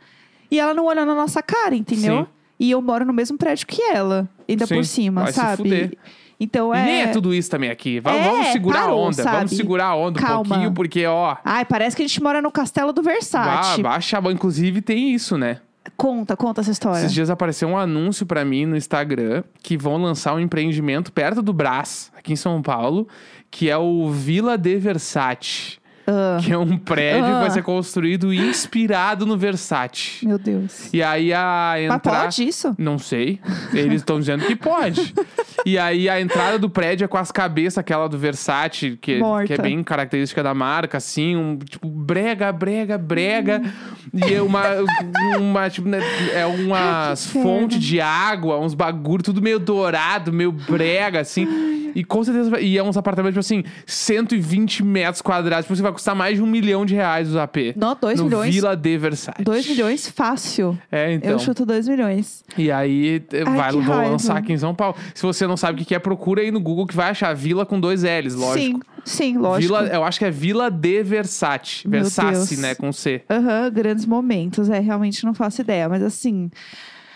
E 0.50 0.60
ela 0.60 0.74
não 0.74 0.84
olhando 0.84 1.08
na 1.08 1.14
nossa 1.14 1.42
cara, 1.42 1.74
entendeu? 1.74 2.18
Sim. 2.24 2.26
E 2.60 2.70
eu 2.70 2.80
moro 2.82 3.04
no 3.04 3.12
mesmo 3.12 3.36
prédio 3.36 3.66
que 3.66 3.82
ela, 3.82 4.28
ainda 4.48 4.66
Sim. 4.66 4.74
por 4.76 4.84
cima, 4.84 5.22
Vai 5.22 5.32
se 5.32 5.40
sabe? 5.40 5.56
fuder. 5.56 5.98
Então 6.38 6.74
é. 6.74 6.84
nem 6.84 7.02
é 7.02 7.06
tudo 7.08 7.32
isso 7.34 7.50
também 7.50 7.70
aqui. 7.70 8.00
Vamos, 8.00 8.20
É, 8.20 8.24
vamos 8.24 8.46
segurar 8.48 8.80
parou, 8.80 8.98
a 9.04 9.06
onda. 9.08 9.22
Vamos 9.22 9.38
sabe? 9.38 9.56
segurar 9.56 9.86
a 9.86 9.96
onda 9.96 10.18
um 10.18 10.22
Calma. 10.22 10.44
pouquinho, 10.44 10.72
porque, 10.72 11.06
ó. 11.06 11.36
Ai, 11.44 11.64
parece 11.64 11.94
que 11.96 12.02
a 12.02 12.06
gente 12.06 12.22
mora 12.22 12.42
no 12.42 12.50
castelo 12.50 12.92
do 12.92 13.02
ba- 13.02 13.10
Versace. 13.12 13.82
Baixa, 13.82 14.18
inclusive 14.32 14.80
tem 14.82 15.14
isso, 15.14 15.38
né? 15.38 15.60
Conta, 15.96 16.36
conta 16.36 16.60
essa 16.62 16.70
história. 16.70 16.98
Esses 16.98 17.12
dias 17.12 17.30
apareceu 17.30 17.68
um 17.68 17.76
anúncio 17.76 18.24
pra 18.26 18.44
mim 18.44 18.66
no 18.66 18.76
Instagram 18.76 19.44
que 19.62 19.76
vão 19.76 19.96
lançar 19.98 20.34
um 20.34 20.40
empreendimento 20.40 21.12
perto 21.12 21.42
do 21.42 21.52
Brás, 21.52 22.10
aqui 22.16 22.32
em 22.32 22.36
São 22.36 22.60
Paulo, 22.62 23.06
que 23.50 23.68
é 23.70 23.76
o 23.76 24.10
Vila 24.10 24.56
de 24.58 24.76
Versace. 24.76 25.78
Ah, 26.06 26.38
Que 26.42 26.52
é 26.52 26.58
um 26.58 26.76
prédio 26.76 27.24
que 27.24 27.30
Ah. 27.30 27.40
vai 27.40 27.50
ser 27.50 27.62
construído 27.62 28.32
inspirado 28.32 29.24
no 29.24 29.36
Versace. 29.38 30.26
meu 30.26 30.38
Deus. 30.38 30.92
E 30.92 31.02
aí 31.02 31.32
a 31.32 31.74
entrada. 31.80 32.00
pode 32.24 32.44
isso? 32.46 32.74
Não 32.78 32.98
sei. 32.98 33.40
Eles 33.72 33.96
estão 34.02 34.18
dizendo 34.20 34.44
que 34.44 34.54
pode. 34.54 35.14
e 35.64 35.78
aí 35.78 36.08
a 36.08 36.20
entrada 36.20 36.58
do 36.58 36.68
prédio 36.68 37.04
é 37.04 37.08
com 37.08 37.16
as 37.16 37.32
cabeças, 37.32 37.78
aquela 37.78 38.06
do 38.08 38.18
Versace, 38.18 38.98
que, 39.00 39.18
Morta. 39.18 39.46
que 39.46 39.52
é 39.54 39.58
bem 39.62 39.82
característica 39.82 40.42
da 40.42 40.52
marca, 40.54 40.98
assim, 40.98 41.36
um 41.36 41.56
tipo 41.58 41.88
brega, 41.88 42.52
brega, 42.52 42.98
brega. 42.98 43.62
e 44.12 44.34
é 44.34 44.42
uma. 44.42 44.62
uma 45.38 45.70
tipo, 45.70 45.88
né, 45.88 46.00
é 46.34 46.44
umas 46.46 47.26
que 47.26 47.42
fontes 47.42 47.78
de 47.80 48.00
água, 48.00 48.58
uns 48.60 48.74
bagulho, 48.74 49.22
tudo 49.22 49.40
meio 49.40 49.58
dourado, 49.58 50.32
meio 50.32 50.52
brega, 50.52 51.20
assim. 51.20 51.46
E 51.94 52.02
com 52.04 52.22
certeza. 52.24 52.50
vai- 52.50 52.62
E 52.64 52.76
é 52.78 52.82
uns 52.82 52.96
apartamentos, 52.96 53.34
tipo 53.34 53.40
assim, 53.40 53.64
120 53.86 54.82
metros 54.82 55.22
quadrados. 55.22 55.64
Tipo, 55.66 55.76
você 55.76 55.82
vai 55.82 55.92
custar 55.92 56.14
mais 56.14 56.36
de 56.36 56.42
um 56.42 56.46
milhão 56.46 56.84
de 56.84 56.94
reais 56.94 57.28
os 57.28 57.36
AP. 57.36 57.74
Não, 57.76 57.96
dois 58.00 58.18
no 58.18 58.24
milhões. 58.26 58.54
Vila 58.54 58.76
de 58.76 58.98
Versace. 58.98 59.42
2 59.42 59.66
milhões 59.68 60.08
fácil. 60.08 60.78
É, 60.90 61.12
então. 61.12 61.30
Eu 61.30 61.38
chuto 61.38 61.64
2 61.64 61.86
milhões. 61.88 62.42
E 62.56 62.70
aí 62.70 63.22
eh, 63.32 63.44
Ai, 63.46 63.56
vai, 63.56 63.70
que 63.70 63.76
vão 63.80 63.96
raiva. 63.96 64.10
lançar 64.12 64.36
aqui 64.36 64.52
em 64.52 64.58
São 64.58 64.74
Paulo. 64.74 64.96
Se 65.14 65.22
você 65.22 65.46
não 65.46 65.56
sabe 65.56 65.74
o 65.74 65.78
que 65.78 65.84
que 65.84 65.94
é, 65.94 65.98
procura 65.98 66.42
aí 66.42 66.50
no 66.50 66.60
Google 66.60 66.86
que 66.86 66.94
vai 66.96 67.10
achar 67.10 67.34
Vila 67.34 67.64
com 67.66 67.78
dois 67.78 68.02
L's, 68.02 68.34
lógico. 68.34 68.80
Sim, 69.04 69.32
sim, 69.32 69.38
lógico. 69.38 69.74
Vila, 69.74 69.86
eu 69.88 70.02
acho 70.04 70.18
que 70.18 70.24
é 70.24 70.30
Vila 70.30 70.70
de 70.70 71.02
Versace. 71.02 71.86
Meu 71.86 72.00
Versace, 72.02 72.50
Deus. 72.50 72.58
né? 72.60 72.74
Com 72.74 72.92
C. 72.92 73.22
Aham, 73.30 73.70
grandes 73.70 74.06
momentos. 74.06 74.68
É, 74.70 74.78
realmente 74.80 75.24
não 75.24 75.34
faço 75.34 75.60
ideia, 75.60 75.88
mas 75.88 76.02
assim. 76.02 76.50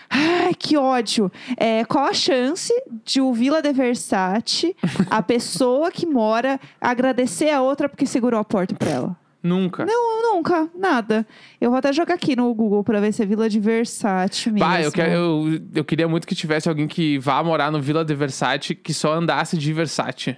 Ai, 0.09 0.53
que 0.53 0.75
ódio. 0.77 1.31
É, 1.57 1.85
qual 1.85 2.05
a 2.05 2.13
chance 2.13 2.73
de 3.05 3.21
o 3.21 3.31
Vila 3.33 3.61
de 3.61 3.71
Versace, 3.71 4.75
a 5.09 5.21
pessoa 5.23 5.91
que 5.91 6.05
mora, 6.05 6.59
agradecer 6.81 7.49
a 7.51 7.61
outra 7.61 7.87
porque 7.87 8.05
segurou 8.05 8.39
a 8.39 8.43
porta 8.43 8.73
pra 8.75 8.89
ela? 8.89 9.17
Nunca. 9.41 9.85
Não, 9.85 10.33
nunca, 10.33 10.67
nada. 10.77 11.25
Eu 11.61 11.69
vou 11.69 11.79
até 11.79 11.93
jogar 11.93 12.15
aqui 12.15 12.35
no 12.35 12.53
Google 12.53 12.83
pra 12.83 12.99
ver 12.99 13.13
se 13.13 13.21
é 13.23 13.25
Vila 13.25 13.47
de 13.49 13.57
Versace 13.59 14.51
mesmo. 14.51 14.67
Bah, 14.67 14.81
eu, 14.81 14.91
quero- 14.91 15.11
eu, 15.11 15.61
eu 15.75 15.85
queria 15.85 16.07
muito 16.09 16.27
que 16.27 16.35
tivesse 16.35 16.67
alguém 16.67 16.87
que 16.89 17.17
vá 17.19 17.41
morar 17.41 17.71
no 17.71 17.79
Vila 17.81 18.03
de 18.03 18.13
Versace 18.13 18.75
que 18.75 18.93
só 18.93 19.13
andasse 19.13 19.57
de 19.57 19.71
Versace. 19.71 20.35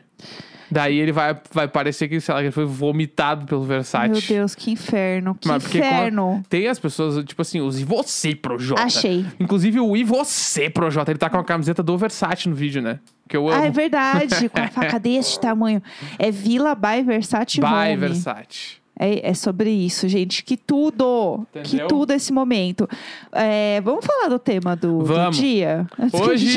Daí 0.71 0.97
ele 0.97 1.11
vai, 1.11 1.37
vai 1.51 1.67
parecer 1.67 2.07
que, 2.07 2.21
sei 2.21 2.33
lá, 2.33 2.39
que 2.39 2.45
ele 2.45 2.51
foi 2.51 2.63
vomitado 2.63 3.45
pelo 3.45 3.63
Versace. 3.63 4.09
Meu 4.09 4.21
Deus, 4.21 4.55
que 4.55 4.71
inferno. 4.71 5.35
Que 5.35 5.47
Mas 5.47 5.63
porque 5.63 5.79
inferno. 5.79 6.41
Tem 6.47 6.67
as 6.67 6.79
pessoas, 6.79 7.23
tipo 7.25 7.41
assim, 7.41 7.59
os 7.59 7.79
e 7.79 7.83
você, 7.83 8.33
Projota. 8.33 8.81
Achei. 8.81 9.25
Inclusive 9.37 9.81
o 9.81 9.97
e 9.97 10.03
você, 10.05 10.69
Projota. 10.69 11.11
Ele 11.11 11.19
tá 11.19 11.29
com 11.29 11.37
a 11.37 11.43
camiseta 11.43 11.83
do 11.83 11.97
Versace 11.97 12.47
no 12.47 12.55
vídeo, 12.55 12.81
né? 12.81 12.99
Que 13.27 13.35
eu 13.35 13.49
amo. 13.49 13.61
Ah, 13.61 13.65
é 13.65 13.69
verdade. 13.69 14.47
Com 14.47 14.59
a 14.59 14.67
faca 14.71 14.97
deste 14.97 15.39
tamanho. 15.39 15.83
É 16.17 16.31
Vila 16.31 16.73
by 16.73 17.03
Versace 17.03 17.59
By 17.59 17.67
Home. 17.67 17.95
Versace. 17.97 18.80
É, 19.03 19.31
é 19.31 19.33
sobre 19.33 19.71
isso, 19.71 20.07
gente. 20.07 20.43
Que 20.43 20.55
tudo! 20.55 21.43
Que 21.51 21.59
Entendeu? 21.59 21.87
tudo 21.87 22.11
esse 22.13 22.31
momento. 22.31 22.87
É, 23.31 23.81
vamos 23.81 24.05
falar 24.05 24.27
do 24.29 24.37
tema 24.37 24.75
do, 24.75 24.99
do 24.99 25.05
Vamos. 25.05 25.37
dia? 25.37 25.87
Antes 25.97 26.11
que 26.11 26.17
a 26.17 26.29
Hoje, 26.29 26.55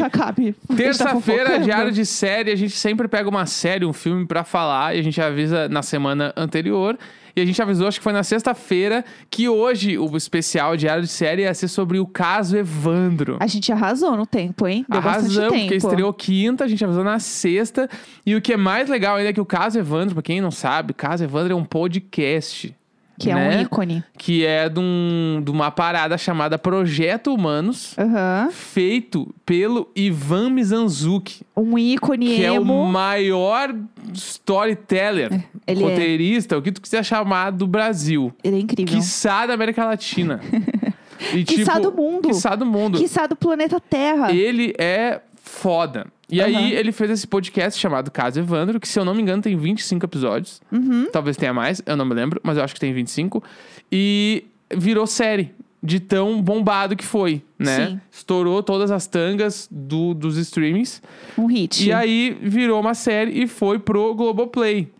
tá 0.68 0.76
Terça-feira, 0.76 1.44
fofocando. 1.44 1.64
diário 1.64 1.90
de 1.90 2.04
série, 2.04 2.50
a 2.50 2.56
gente 2.56 2.76
sempre 2.76 3.08
pega 3.08 3.30
uma 3.30 3.46
série, 3.46 3.86
um 3.86 3.94
filme 3.94 4.26
pra 4.26 4.44
falar 4.44 4.94
e 4.94 4.98
a 5.00 5.02
gente 5.02 5.18
avisa 5.22 5.70
na 5.70 5.82
semana 5.82 6.34
anterior. 6.36 6.98
E 7.36 7.40
a 7.40 7.44
gente 7.44 7.60
avisou, 7.60 7.88
acho 7.88 7.98
que 7.98 8.04
foi 8.04 8.12
na 8.12 8.22
sexta-feira, 8.22 9.04
que 9.28 9.48
hoje 9.48 9.98
o 9.98 10.16
especial 10.16 10.76
diário 10.76 11.02
de 11.02 11.08
série 11.08 11.42
ia 11.42 11.52
ser 11.54 11.68
sobre 11.68 11.98
o 11.98 12.06
caso 12.06 12.56
Evandro. 12.56 13.38
A 13.40 13.46
gente 13.46 13.72
arrasou 13.72 14.16
no 14.16 14.24
tempo, 14.24 14.68
hein? 14.68 14.86
Deu 14.88 15.00
Arrasamos, 15.00 15.36
tempo. 15.36 15.60
porque 15.60 15.74
estreou 15.74 16.12
quinta, 16.12 16.64
a 16.64 16.68
gente 16.68 16.84
avisou 16.84 17.02
na 17.02 17.18
sexta. 17.18 17.88
E 18.24 18.36
o 18.36 18.40
que 18.40 18.52
é 18.52 18.56
mais 18.56 18.88
legal 18.88 19.16
ainda 19.16 19.30
é 19.30 19.32
que 19.32 19.40
o 19.40 19.46
Caso 19.46 19.78
Evandro, 19.78 20.14
pra 20.14 20.22
quem 20.22 20.40
não 20.40 20.50
sabe, 20.50 20.94
Caso 20.94 21.24
Evandro 21.24 21.52
é 21.52 21.56
um 21.56 21.64
podcast. 21.64 22.74
Que 23.18 23.30
é 23.30 23.34
né? 23.34 23.58
um 23.58 23.62
ícone. 23.62 24.04
Que 24.18 24.44
é 24.44 24.68
de, 24.68 24.80
um- 24.80 25.40
de 25.44 25.50
uma 25.50 25.70
parada 25.70 26.18
chamada 26.18 26.58
Projeto 26.58 27.32
Humanos, 27.32 27.94
Aham. 27.98 28.48
feito 28.50 29.32
pelo 29.46 29.88
Ivan 29.94 30.50
Mizanzuki. 30.50 31.42
Um 31.56 31.78
ícone 31.78 32.26
Que 32.26 32.44
é 32.44 32.50
o 32.50 32.56
emo. 32.56 32.86
maior 32.86 33.74
storyteller, 34.12 35.44
ele 35.66 35.82
é. 35.82 35.86
roteirista, 35.88 36.58
o 36.58 36.62
que 36.62 36.72
tu 36.72 36.80
quiser 36.82 37.04
chamar 37.04 37.50
do 37.50 37.66
Brasil. 37.66 38.32
Ele 38.42 38.56
é 38.56 38.60
incrível. 38.60 38.94
Quiçá 38.96 39.46
da 39.46 39.54
América 39.54 39.84
Latina. 39.84 40.40
e, 41.32 41.44
Quiçá 41.44 41.78
do 41.78 41.92
mundo. 41.92 42.28
Quiçá 42.28 42.54
do 42.54 42.66
mundo. 42.66 42.98
Quiçá 42.98 43.26
do 43.26 43.36
planeta 43.36 43.80
Terra. 43.80 44.32
Ele 44.32 44.74
é 44.78 45.20
foda. 45.42 46.06
E 46.30 46.40
Aham. 46.40 46.48
aí, 46.48 46.72
ele 46.72 46.92
fez 46.92 47.10
esse 47.10 47.26
podcast 47.26 47.78
chamado 47.78 48.10
Caso 48.10 48.40
Evandro, 48.40 48.80
que, 48.80 48.88
se 48.88 48.98
eu 48.98 49.04
não 49.04 49.14
me 49.14 49.22
engano, 49.22 49.42
tem 49.42 49.56
25 49.56 50.04
episódios. 50.06 50.60
Uhum. 50.72 51.08
Talvez 51.12 51.36
tenha 51.36 51.52
mais, 51.52 51.82
eu 51.84 51.96
não 51.96 52.04
me 52.04 52.14
lembro, 52.14 52.40
mas 52.42 52.56
eu 52.56 52.64
acho 52.64 52.74
que 52.74 52.80
tem 52.80 52.92
25. 52.92 53.42
E 53.90 54.44
virou 54.74 55.06
série. 55.06 55.52
De 55.86 56.00
tão 56.00 56.40
bombado 56.40 56.96
que 56.96 57.04
foi, 57.04 57.42
né? 57.58 57.88
Sim. 57.88 58.00
Estourou 58.10 58.62
todas 58.62 58.90
as 58.90 59.06
tangas 59.06 59.68
do, 59.70 60.14
dos 60.14 60.38
streamings. 60.38 61.02
Um 61.36 61.44
hit. 61.44 61.86
E 61.86 61.92
aí 61.92 62.34
virou 62.40 62.80
uma 62.80 62.94
série 62.94 63.42
e 63.42 63.46
foi 63.46 63.78
pro 63.78 64.14
Globoplay. 64.14 64.90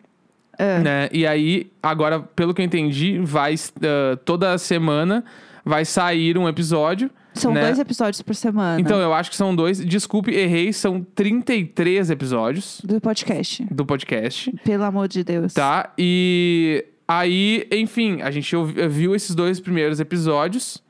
É. 0.59 0.81
Né? 0.81 1.09
E 1.11 1.27
aí, 1.27 1.71
agora, 1.83 2.21
pelo 2.21 2.53
que 2.53 2.61
eu 2.61 2.67
entendi, 2.67 3.19
vai 3.19 3.55
ah, 3.55 4.19
toda 4.27 4.59
semana 4.59 5.25
vai 5.65 5.87
sair 5.87 6.37
um 6.37 6.47
episódio. 6.47 7.11
São 7.35 7.53
né? 7.53 7.63
dois 7.63 7.79
episódios 7.79 8.23
por 8.23 8.35
semana 8.35 8.81
Então, 8.81 9.01
eu 9.01 9.13
acho 9.13 9.29
que 9.29 9.37
são 9.37 9.55
dois. 9.55 9.85
Desculpe, 9.85 10.33
errei, 10.33 10.73
são 10.73 11.05
33 11.15 12.11
episódios 12.11 12.81
do 12.85 13.01
podcast. 13.01 13.65
do 13.71 13.85
podcast. 13.85 14.53
Pelo 14.65 14.85
amor 14.85 15.09
de 15.09 15.25
Deus. 15.25 15.53
Tá? 15.53 15.93
E 15.99 16.85
aí, 17.07 17.67
enfim, 17.73 18.23
a 18.23 18.31
gente 18.31 18.55
viu 18.89 19.15
esses 19.15 19.35
dois 19.35 19.61
primeiros 19.61 20.01
episódios. 20.01 20.83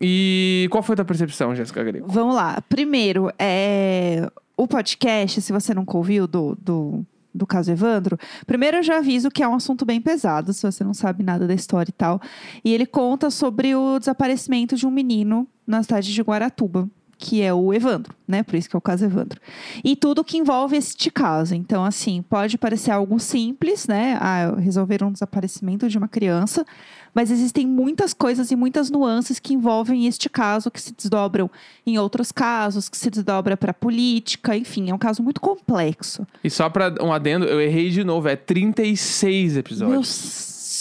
E 0.00 0.66
qual 0.70 0.82
foi 0.82 0.94
a 0.94 0.96
tua 0.96 1.04
percepção, 1.04 1.54
Jéssica 1.54 1.82
Grego? 1.84 2.06
Vamos 2.08 2.34
lá. 2.34 2.60
Primeiro, 2.68 3.30
é... 3.38 4.28
o 4.56 4.66
podcast, 4.66 5.40
se 5.40 5.52
você 5.52 5.72
nunca 5.72 5.96
ouviu 5.96 6.26
do, 6.26 6.56
do, 6.60 7.04
do 7.32 7.46
caso 7.46 7.70
Evandro, 7.70 8.18
primeiro 8.46 8.78
eu 8.78 8.82
já 8.82 8.98
aviso 8.98 9.30
que 9.30 9.42
é 9.42 9.48
um 9.48 9.54
assunto 9.54 9.84
bem 9.84 10.00
pesado, 10.00 10.52
se 10.52 10.62
você 10.62 10.82
não 10.82 10.94
sabe 10.94 11.22
nada 11.22 11.46
da 11.46 11.54
história 11.54 11.90
e 11.90 11.92
tal. 11.92 12.20
E 12.64 12.74
ele 12.74 12.86
conta 12.86 13.30
sobre 13.30 13.74
o 13.76 13.98
desaparecimento 13.98 14.74
de 14.76 14.86
um 14.86 14.90
menino 14.90 15.46
na 15.66 15.82
cidade 15.82 16.12
de 16.12 16.22
Guaratuba. 16.22 16.88
Que 17.18 17.40
é 17.40 17.54
o 17.54 17.72
Evandro, 17.72 18.12
né? 18.26 18.42
Por 18.42 18.56
isso 18.56 18.68
que 18.68 18.74
é 18.74 18.78
o 18.78 18.80
caso 18.80 19.04
Evandro. 19.04 19.40
E 19.84 19.94
tudo 19.94 20.24
que 20.24 20.38
envolve 20.38 20.76
este 20.76 21.08
caso. 21.08 21.54
Então, 21.54 21.84
assim, 21.84 22.20
pode 22.20 22.58
parecer 22.58 22.90
algo 22.90 23.20
simples, 23.20 23.86
né? 23.86 24.18
Ah, 24.20 24.56
resolver 24.58 25.04
um 25.04 25.12
desaparecimento 25.12 25.88
de 25.88 25.96
uma 25.96 26.08
criança. 26.08 26.66
Mas 27.14 27.30
existem 27.30 27.64
muitas 27.64 28.12
coisas 28.12 28.50
e 28.50 28.56
muitas 28.56 28.90
nuances 28.90 29.38
que 29.38 29.54
envolvem 29.54 30.06
este 30.06 30.28
caso, 30.28 30.68
que 30.68 30.80
se 30.80 30.92
desdobram 30.92 31.48
em 31.86 31.96
outros 31.96 32.32
casos, 32.32 32.88
que 32.88 32.96
se 32.96 33.08
desdobra 33.08 33.56
para 33.56 33.72
política, 33.72 34.56
enfim, 34.56 34.90
é 34.90 34.94
um 34.94 34.98
caso 34.98 35.22
muito 35.22 35.40
complexo. 35.40 36.26
E 36.42 36.50
só 36.50 36.68
pra 36.68 36.92
um 37.00 37.12
adendo, 37.12 37.44
eu 37.44 37.60
errei 37.60 37.90
de 37.90 38.02
novo, 38.02 38.28
é 38.28 38.34
36 38.34 39.58
Meu 39.88 40.02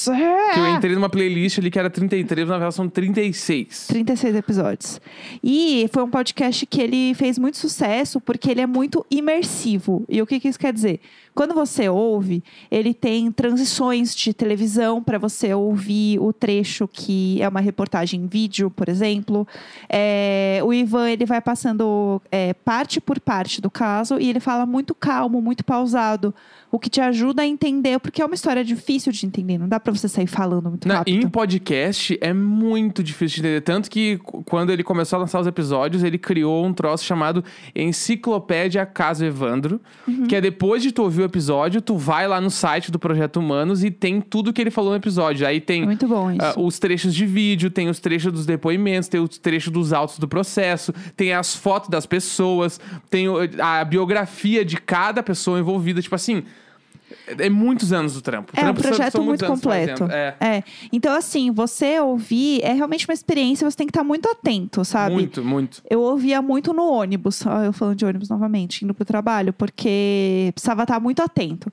céu! 0.02 0.38
Que 0.54 0.60
eu 0.60 0.68
entrei 0.76 0.96
numa 0.96 1.10
playlist 1.10 1.60
ali 1.60 1.70
que 1.70 1.78
era 1.78 1.90
33, 1.90 2.48
na 2.48 2.56
verdade 2.56 2.76
são 2.76 2.90
36. 2.90 3.88
36 3.88 4.36
episódios. 4.36 5.02
E 5.44 5.90
foi 5.92 6.04
um 6.04 6.10
podcast 6.10 6.66
que 6.66 6.82
ele 6.82 7.14
fez 7.14 7.38
muito 7.38 7.58
sucesso 7.58 8.20
porque 8.20 8.50
ele 8.50 8.62
é 8.62 8.68
muito 8.68 9.06
imersivo. 9.10 10.04
E 10.10 10.22
o 10.22 10.26
que, 10.26 10.40
que 10.40 10.48
isso 10.48 10.60
quer 10.60 10.74
dizer? 10.74 11.00
Quando 11.34 11.54
você 11.54 11.88
ouve, 11.88 12.44
ele 12.70 12.94
tem 12.94 13.32
transições 13.32 14.14
de 14.14 14.34
televisão 14.34 15.02
para 15.02 15.18
você 15.18 15.54
ouvir 15.54 16.20
o 16.20 16.34
trecho 16.34 16.88
que 16.88 17.42
é 17.42 17.48
uma 17.48 17.62
reportagem 17.62 18.22
em 18.22 18.28
vídeo, 18.28 18.70
por 18.70 18.90
exemplo. 18.90 19.48
É, 19.88 20.60
o 20.64 20.74
Ivan 20.74 21.10
ele 21.10 21.26
vai 21.26 21.40
passando 21.40 22.22
é, 22.30 22.54
parte 22.54 23.00
por 23.00 23.20
parte 23.20 23.62
do 23.62 23.72
caso 23.72 24.20
e 24.20 24.30
ele 24.30 24.42
fala 24.42 24.66
muito 24.66 24.94
calmo, 24.94 25.42
muito 25.42 25.64
pausado. 25.64 26.36
O 26.72 26.80
que 26.80 26.90
te 26.90 27.02
ajuda 27.02 27.42
a 27.42 27.46
entender, 27.46 28.00
porque 28.00 28.22
é 28.22 28.26
uma 28.26 28.34
história 28.34 28.64
difícil 28.64 29.12
de 29.12 29.26
entender, 29.26 29.58
não 29.58 29.68
dá 29.68 29.80
para 29.80 29.94
você 29.94 30.08
sair 30.08 30.28
falando 30.28 30.70
muito 30.70 30.88
Na, 30.88 31.00
rápido. 31.00 31.26
em 31.26 31.30
podcast 31.30 32.18
é 32.22 32.34
muito 32.34 33.04
difícil 33.04 33.36
de 33.36 33.48
entender. 33.48 33.62
Tanto 33.62 33.90
que 33.90 34.18
quando 34.46 34.72
ele 34.72 34.82
começou 34.84 35.18
a 35.18 35.20
lançar 35.20 35.40
os 35.42 35.48
episódios, 35.48 36.02
ele 36.04 36.18
criou 36.18 36.66
um 36.66 36.74
troço 36.74 37.04
chamado 37.04 37.44
Enciclopédia 37.76 38.86
Caso 38.86 39.24
Evandro. 39.26 39.82
Uhum. 40.08 40.28
Que 40.28 40.36
é 40.36 40.42
depois 40.42 40.82
de 40.82 40.92
tu 40.92 41.04
ouvir 41.04 41.22
o 41.22 41.26
episódio, 41.26 41.82
tu 41.82 41.98
vai 41.98 42.28
lá 42.28 42.40
no 42.40 42.50
site 42.50 42.92
do 42.92 42.98
Projeto 42.98 43.38
Humanos 43.38 43.84
e 43.84 43.92
tem 43.92 44.22
tudo 44.22 44.54
que 44.54 44.62
ele 44.62 44.72
falou 44.72 44.92
no 44.92 44.96
episódio. 44.98 45.46
Aí 45.46 45.60
tem 45.60 45.86
muito 45.86 46.08
bom 46.08 46.32
isso. 46.32 46.42
ah, 46.42 46.54
os 46.58 46.80
trechos 46.80 47.14
de 47.14 47.26
vídeo, 47.26 47.70
tem 47.70 47.90
os 47.90 48.00
trechos 48.00 48.32
dos 48.32 48.46
depoimentos, 48.46 49.10
tem 49.10 49.20
os 49.22 49.38
trechos 49.38 49.72
dos 49.72 49.94
autos 49.94 50.18
do 50.20 50.28
processo, 50.28 50.94
tem 51.16 51.34
as 51.34 51.56
fotos 51.56 51.90
das 51.90 52.06
pessoas, 52.06 52.80
tem 53.10 53.28
a 53.60 53.84
biografia 53.84 54.64
de 54.64 54.78
cada 54.78 55.22
pessoa 55.22 55.60
envolvida. 55.60 56.02
Tipo 56.02 56.16
assim, 56.16 56.44
é 57.28 57.50
muitos 57.50 57.92
anos 57.94 58.14
do 58.14 58.22
trampo. 58.22 58.52
O 58.56 58.60
É 58.60 58.62
um 58.62 58.64
trampo 58.66 58.82
são- 58.82 58.90
projeto 58.92 59.12
são 59.14 59.24
muitos 59.24 59.48
muito 59.48 59.62
completo. 59.62 60.04
É. 60.12 60.36
É. 60.40 60.64
Então, 60.92 61.14
assim, 61.16 61.52
você 61.52 62.00
ouvir 62.00 62.62
é 62.64 62.74
realmente 62.74 63.08
uma 63.08 63.14
experiência, 63.14 63.70
você 63.70 63.78
tem 63.78 63.88
que 63.88 63.92
estar 63.92 64.04
muito 64.04 64.30
atento, 64.30 64.84
sabe? 64.86 65.14
Muito, 65.16 65.44
muito. 65.44 65.82
Eu 65.90 66.02
ouvia 66.02 66.42
muito 66.42 66.74
no 66.74 66.84
ônibus, 66.92 67.42
eu 67.66 67.74
falando 67.74 67.96
de 67.98 68.06
ônibus 68.06 68.30
novamente, 68.30 68.84
indo 68.84 68.94
pro 68.94 69.06
trabalho, 69.06 69.54
porque 69.54 70.52
precisava 70.54 70.84
estar 70.84 71.00
muito 71.00 71.22
atento. 71.22 71.72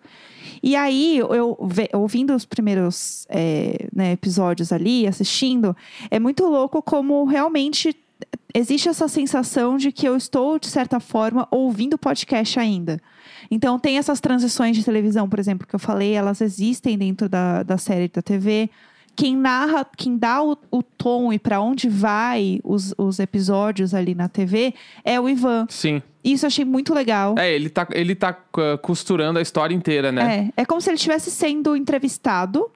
E 0.62 0.74
aí, 0.74 1.18
eu 1.18 1.57
ouvindo 1.92 2.35
os 2.35 2.44
primeiros 2.44 3.27
é, 3.29 3.87
né, 3.94 4.12
episódios 4.12 4.72
ali, 4.72 5.07
assistindo, 5.07 5.77
é 6.11 6.18
muito 6.18 6.44
louco 6.46 6.83
como 6.83 7.24
realmente 7.24 7.94
existe 8.53 8.88
essa 8.88 9.07
sensação 9.07 9.77
de 9.77 9.92
que 9.92 10.07
eu 10.09 10.16
estou, 10.16 10.59
de 10.59 10.66
certa 10.66 10.98
forma, 10.98 11.46
ouvindo 11.51 11.96
podcast 11.96 12.59
ainda. 12.59 13.01
Então, 13.50 13.78
tem 13.78 13.98
essas 13.98 14.20
transições 14.20 14.76
de 14.76 14.84
televisão, 14.84 15.28
por 15.28 15.38
exemplo, 15.38 15.66
que 15.66 15.74
eu 15.74 15.78
falei, 15.78 16.12
elas 16.12 16.40
existem 16.40 16.98
dentro 16.98 17.28
da, 17.28 17.62
da 17.62 17.78
série 17.78 18.08
da 18.08 18.20
TV. 18.20 18.70
Quem 19.16 19.37
narra, 19.37 19.84
quem 19.96 20.16
dá 20.16 20.42
o, 20.42 20.56
o 20.70 20.82
tom 20.82 21.32
e 21.32 21.40
para 21.40 21.61
onde 21.61 21.88
vai 21.88 22.61
os, 22.62 22.94
os 22.96 23.18
episódios 23.18 23.92
ali 23.92 24.14
na 24.14 24.28
TV 24.28 24.72
é 25.04 25.18
o 25.18 25.28
Ivan. 25.28 25.66
Sim. 25.68 26.00
Isso 26.22 26.44
eu 26.44 26.48
achei 26.48 26.64
muito 26.64 26.94
legal. 26.94 27.34
É, 27.37 27.52
ele 27.52 27.68
tá, 27.68 27.88
ele 27.92 28.14
tá 28.14 28.30
uh, 28.30 28.78
costurando 28.78 29.38
a 29.38 29.42
história 29.42 29.74
inteira, 29.74 30.12
né? 30.12 30.50
É, 30.56 30.62
é 30.62 30.64
como 30.64 30.80
se 30.80 30.88
ele 30.90 30.96
estivesse 30.96 31.30
sendo 31.32 31.74
entrevistado 31.74 32.70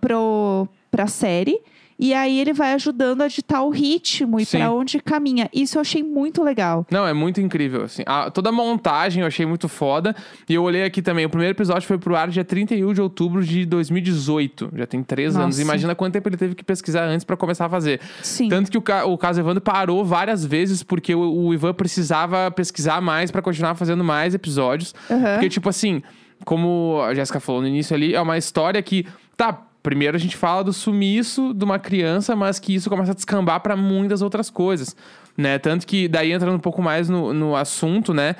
pro, 0.00 0.68
pra 0.90 1.06
série. 1.08 1.60
E 2.00 2.14
aí 2.14 2.40
ele 2.40 2.52
vai 2.54 2.72
ajudando 2.72 3.20
a 3.22 3.28
ditar 3.28 3.62
o 3.62 3.68
ritmo 3.70 4.40
e 4.40 4.46
para 4.46 4.70
onde 4.72 4.98
caminha. 5.00 5.50
Isso 5.52 5.76
eu 5.76 5.82
achei 5.82 6.02
muito 6.02 6.42
legal. 6.42 6.86
Não, 6.90 7.06
é 7.06 7.12
muito 7.12 7.40
incrível, 7.40 7.82
assim. 7.82 8.02
A- 8.06 8.30
toda 8.30 8.48
a 8.48 8.52
montagem 8.52 9.20
eu 9.20 9.26
achei 9.26 9.44
muito 9.44 9.68
foda. 9.68 10.16
E 10.48 10.54
eu 10.54 10.62
olhei 10.62 10.82
aqui 10.84 11.02
também. 11.02 11.26
O 11.26 11.30
primeiro 11.30 11.52
episódio 11.54 11.86
foi 11.86 11.98
pro 11.98 12.16
ar 12.16 12.28
dia 12.28 12.44
31 12.44 12.94
de 12.94 13.00
outubro 13.02 13.44
de 13.44 13.66
2018. 13.66 14.70
Já 14.76 14.86
tem 14.86 15.02
três 15.02 15.36
anos. 15.36 15.56
Nossa. 15.56 15.62
Imagina 15.62 15.94
quanto 15.94 16.12
tempo 16.14 16.28
ele 16.28 16.36
teve 16.36 16.54
que 16.54 16.64
pesquisar 16.64 17.04
antes 17.04 17.24
pra 17.24 17.36
começar 17.36 17.66
a 17.66 17.68
fazer. 17.68 18.00
Sim. 18.22 18.48
Tanto 18.48 18.70
que 18.70 18.78
o, 18.78 18.82
o 19.12 19.18
caso 19.18 19.40
Evandro 19.40 19.60
parou 19.60 20.04
várias 20.04 20.44
vezes 20.44 20.82
porque 20.82 21.14
o, 21.14 21.20
o 21.46 21.54
Ivan 21.54 21.74
precisava 21.74 22.50
pesquisar 22.50 23.00
mais 23.00 23.30
pra 23.30 23.42
continuar 23.42 23.74
fazendo 23.74 24.02
mais 24.02 24.34
episódios. 24.34 24.94
Aham. 25.10 25.34
Porque, 25.34 25.48
tipo 25.48 25.68
assim, 25.68 26.02
como 26.44 27.00
a 27.04 27.14
Jéssica 27.14 27.40
falou 27.40 27.60
no 27.60 27.68
início 27.68 27.94
ali, 27.94 28.14
é 28.14 28.20
uma 28.20 28.38
história 28.38 28.80
que, 28.82 29.06
tá, 29.36 29.66
primeiro 29.82 30.16
a 30.16 30.20
gente 30.20 30.36
fala 30.36 30.62
do 30.64 30.72
sumiço 30.72 31.52
de 31.54 31.64
uma 31.64 31.78
criança, 31.78 32.34
mas 32.36 32.58
que 32.58 32.74
isso 32.74 32.88
começa 32.90 33.12
a 33.12 33.14
descambar 33.14 33.60
pra 33.60 33.76
muitas 33.76 34.22
outras 34.22 34.50
coisas, 34.50 34.94
né? 35.36 35.58
Tanto 35.58 35.86
que 35.86 36.06
daí 36.08 36.32
entrando 36.32 36.54
um 36.56 36.60
pouco 36.60 36.82
mais 36.82 37.08
no, 37.08 37.32
no 37.32 37.56
assunto, 37.56 38.12
né? 38.14 38.36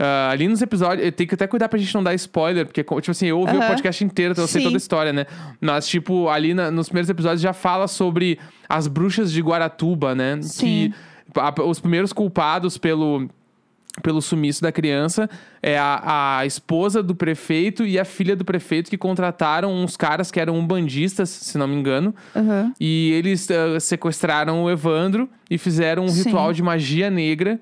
ah, 0.00 0.30
ali 0.30 0.46
nos 0.46 0.62
episódios, 0.62 1.10
tem 1.16 1.26
que 1.26 1.34
até 1.34 1.46
cuidar 1.46 1.68
pra 1.68 1.76
gente 1.78 1.92
não 1.92 2.02
dar 2.04 2.14
spoiler, 2.14 2.64
porque, 2.64 2.84
tipo 2.84 3.10
assim, 3.10 3.26
eu 3.26 3.40
ouvi 3.40 3.54
o 3.56 3.58
Aham. 3.58 3.66
podcast 3.68 4.04
inteiro, 4.04 4.30
então 4.32 4.44
eu 4.44 4.48
sei 4.48 4.62
toda 4.62 4.76
a 4.76 4.78
história, 4.78 5.12
né? 5.12 5.26
Mas, 5.60 5.88
tipo, 5.88 6.28
ali 6.28 6.54
na- 6.54 6.70
nos 6.70 6.88
primeiros 6.88 7.10
episódios 7.10 7.40
já 7.40 7.52
fala 7.52 7.88
sobre 7.88 8.38
as 8.68 8.86
bruxas 8.86 9.32
de 9.32 9.40
Guaratuba, 9.42 10.14
né? 10.14 10.38
Sim. 10.40 10.92
Que 11.34 11.40
a- 11.40 11.52
os 11.64 11.80
primeiros 11.80 12.12
culpados 12.12 12.78
pelo 12.78 13.28
pelo 14.02 14.22
sumiço 14.22 14.62
da 14.62 14.70
criança 14.70 15.28
é 15.62 15.76
a, 15.76 16.38
a 16.38 16.46
esposa 16.46 17.02
do 17.02 17.14
prefeito 17.14 17.84
e 17.84 17.98
a 17.98 18.04
filha 18.04 18.36
do 18.36 18.44
prefeito 18.44 18.88
que 18.90 18.96
contrataram 18.98 19.72
uns 19.74 19.96
caras 19.96 20.30
que 20.30 20.38
eram 20.38 20.56
umbandistas, 20.56 21.28
se 21.28 21.58
não 21.58 21.66
me 21.66 21.74
engano. 21.74 22.14
Aham. 22.36 22.72
E 22.78 23.10
eles 23.12 23.48
ah, 23.50 23.80
sequestraram 23.80 24.62
o 24.62 24.70
Evandro 24.70 25.28
e 25.50 25.58
fizeram 25.58 26.04
um 26.04 26.08
Sim. 26.08 26.24
ritual 26.24 26.52
de 26.52 26.62
magia 26.62 27.10
negra 27.10 27.60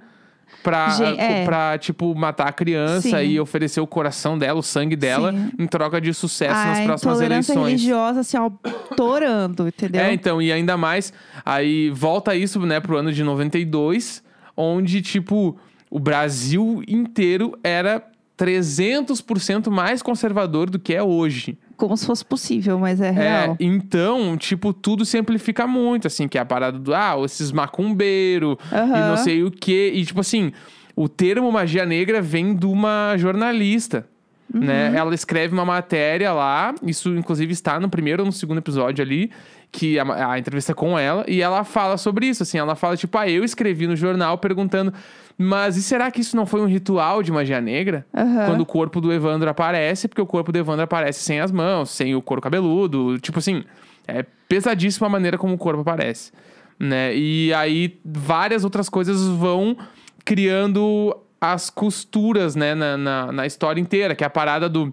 pra, 0.62 0.90
Gen- 0.90 1.16
é. 1.18 1.44
pra, 1.44 1.78
tipo, 1.78 2.14
matar 2.14 2.48
a 2.48 2.52
criança 2.52 3.18
Sim. 3.20 3.24
e 3.24 3.40
oferecer 3.40 3.80
o 3.80 3.86
coração 3.86 4.36
dela, 4.38 4.58
o 4.58 4.62
sangue 4.62 4.96
dela, 4.96 5.32
Sim. 5.32 5.50
em 5.58 5.66
troca 5.66 6.00
de 6.00 6.12
sucesso 6.12 6.54
a 6.54 6.66
nas 6.66 6.80
próximas 6.82 7.20
eleições. 7.20 7.66
religiosa, 7.66 8.20
assim, 8.20 8.36
ó, 8.36 8.50
torando, 8.94 9.68
entendeu? 9.68 10.02
É, 10.02 10.12
então, 10.12 10.40
e 10.42 10.52
ainda 10.52 10.76
mais, 10.76 11.12
aí 11.44 11.88
volta 11.90 12.34
isso, 12.34 12.60
né, 12.60 12.78
pro 12.80 12.96
ano 12.96 13.12
de 13.12 13.22
92, 13.24 14.22
onde, 14.56 15.02
tipo, 15.02 15.56
o 15.90 15.98
Brasil 15.98 16.82
inteiro 16.88 17.58
era 17.62 18.02
300% 18.38 19.70
mais 19.70 20.02
conservador 20.02 20.68
do 20.70 20.78
que 20.78 20.94
é 20.94 21.02
hoje. 21.02 21.58
Como 21.76 21.96
se 21.96 22.06
fosse 22.06 22.24
possível, 22.24 22.78
mas 22.78 23.00
é 23.00 23.08
É, 23.08 23.10
real. 23.10 23.56
então, 23.60 24.36
tipo, 24.36 24.72
tudo 24.72 25.04
se 25.04 25.18
amplifica 25.18 25.66
muito, 25.66 26.06
assim, 26.06 26.26
que 26.26 26.38
é 26.38 26.40
a 26.40 26.44
parada 26.44 26.78
do, 26.78 26.94
ah, 26.94 27.16
esses 27.24 27.52
macumbeiro 27.52 28.58
e 28.72 28.74
Aham. 28.74 29.08
não 29.10 29.16
sei 29.18 29.42
o 29.42 29.50
quê. 29.50 29.92
E, 29.94 30.04
tipo 30.04 30.20
assim, 30.20 30.52
o 30.94 31.08
termo 31.08 31.50
magia 31.52 31.84
negra 31.84 32.22
vem 32.22 32.54
de 32.54 32.66
uma 32.66 33.14
jornalista. 33.18 34.06
Né? 34.52 34.90
Uhum. 34.90 34.96
Ela 34.96 35.14
escreve 35.14 35.52
uma 35.52 35.64
matéria 35.64 36.32
lá, 36.32 36.74
isso 36.82 37.10
inclusive 37.16 37.52
está 37.52 37.78
no 37.80 37.90
primeiro 37.90 38.22
ou 38.22 38.26
no 38.26 38.32
segundo 38.32 38.58
episódio 38.58 39.02
ali, 39.04 39.30
que 39.76 39.98
a, 39.98 40.32
a 40.32 40.38
entrevista 40.38 40.72
é 40.72 40.74
com 40.74 40.98
ela, 40.98 41.22
e 41.28 41.42
ela 41.42 41.62
fala 41.62 41.98
sobre 41.98 42.26
isso, 42.26 42.42
assim, 42.42 42.56
ela 42.56 42.74
fala, 42.74 42.96
tipo, 42.96 43.18
ah, 43.18 43.28
eu 43.28 43.44
escrevi 43.44 43.86
no 43.86 43.94
jornal 43.94 44.38
perguntando, 44.38 44.90
mas 45.36 45.76
e 45.76 45.82
será 45.82 46.10
que 46.10 46.22
isso 46.22 46.34
não 46.34 46.46
foi 46.46 46.62
um 46.62 46.66
ritual 46.66 47.22
de 47.22 47.30
magia 47.30 47.60
negra? 47.60 48.06
Aham. 48.16 48.46
Quando 48.46 48.60
o 48.62 48.66
corpo 48.66 49.02
do 49.02 49.12
Evandro 49.12 49.50
aparece, 49.50 50.08
porque 50.08 50.22
o 50.22 50.26
corpo 50.26 50.50
do 50.50 50.58
Evandro 50.58 50.82
aparece 50.82 51.20
sem 51.20 51.40
as 51.40 51.52
mãos, 51.52 51.90
sem 51.90 52.14
o 52.14 52.22
couro 52.22 52.40
cabeludo, 52.40 53.18
tipo 53.18 53.38
assim, 53.38 53.64
é 54.08 54.24
pesadíssima 54.48 55.08
a 55.08 55.10
maneira 55.10 55.36
como 55.36 55.52
o 55.52 55.58
corpo 55.58 55.82
aparece, 55.82 56.32
né? 56.78 57.14
E 57.14 57.52
aí 57.52 58.00
várias 58.02 58.64
outras 58.64 58.88
coisas 58.88 59.26
vão 59.26 59.76
criando 60.24 61.14
as 61.38 61.68
costuras, 61.68 62.56
né, 62.56 62.74
na, 62.74 62.96
na, 62.96 63.30
na 63.30 63.46
história 63.46 63.78
inteira, 63.78 64.14
que 64.14 64.24
é 64.24 64.26
a 64.26 64.30
parada 64.30 64.70
do 64.70 64.92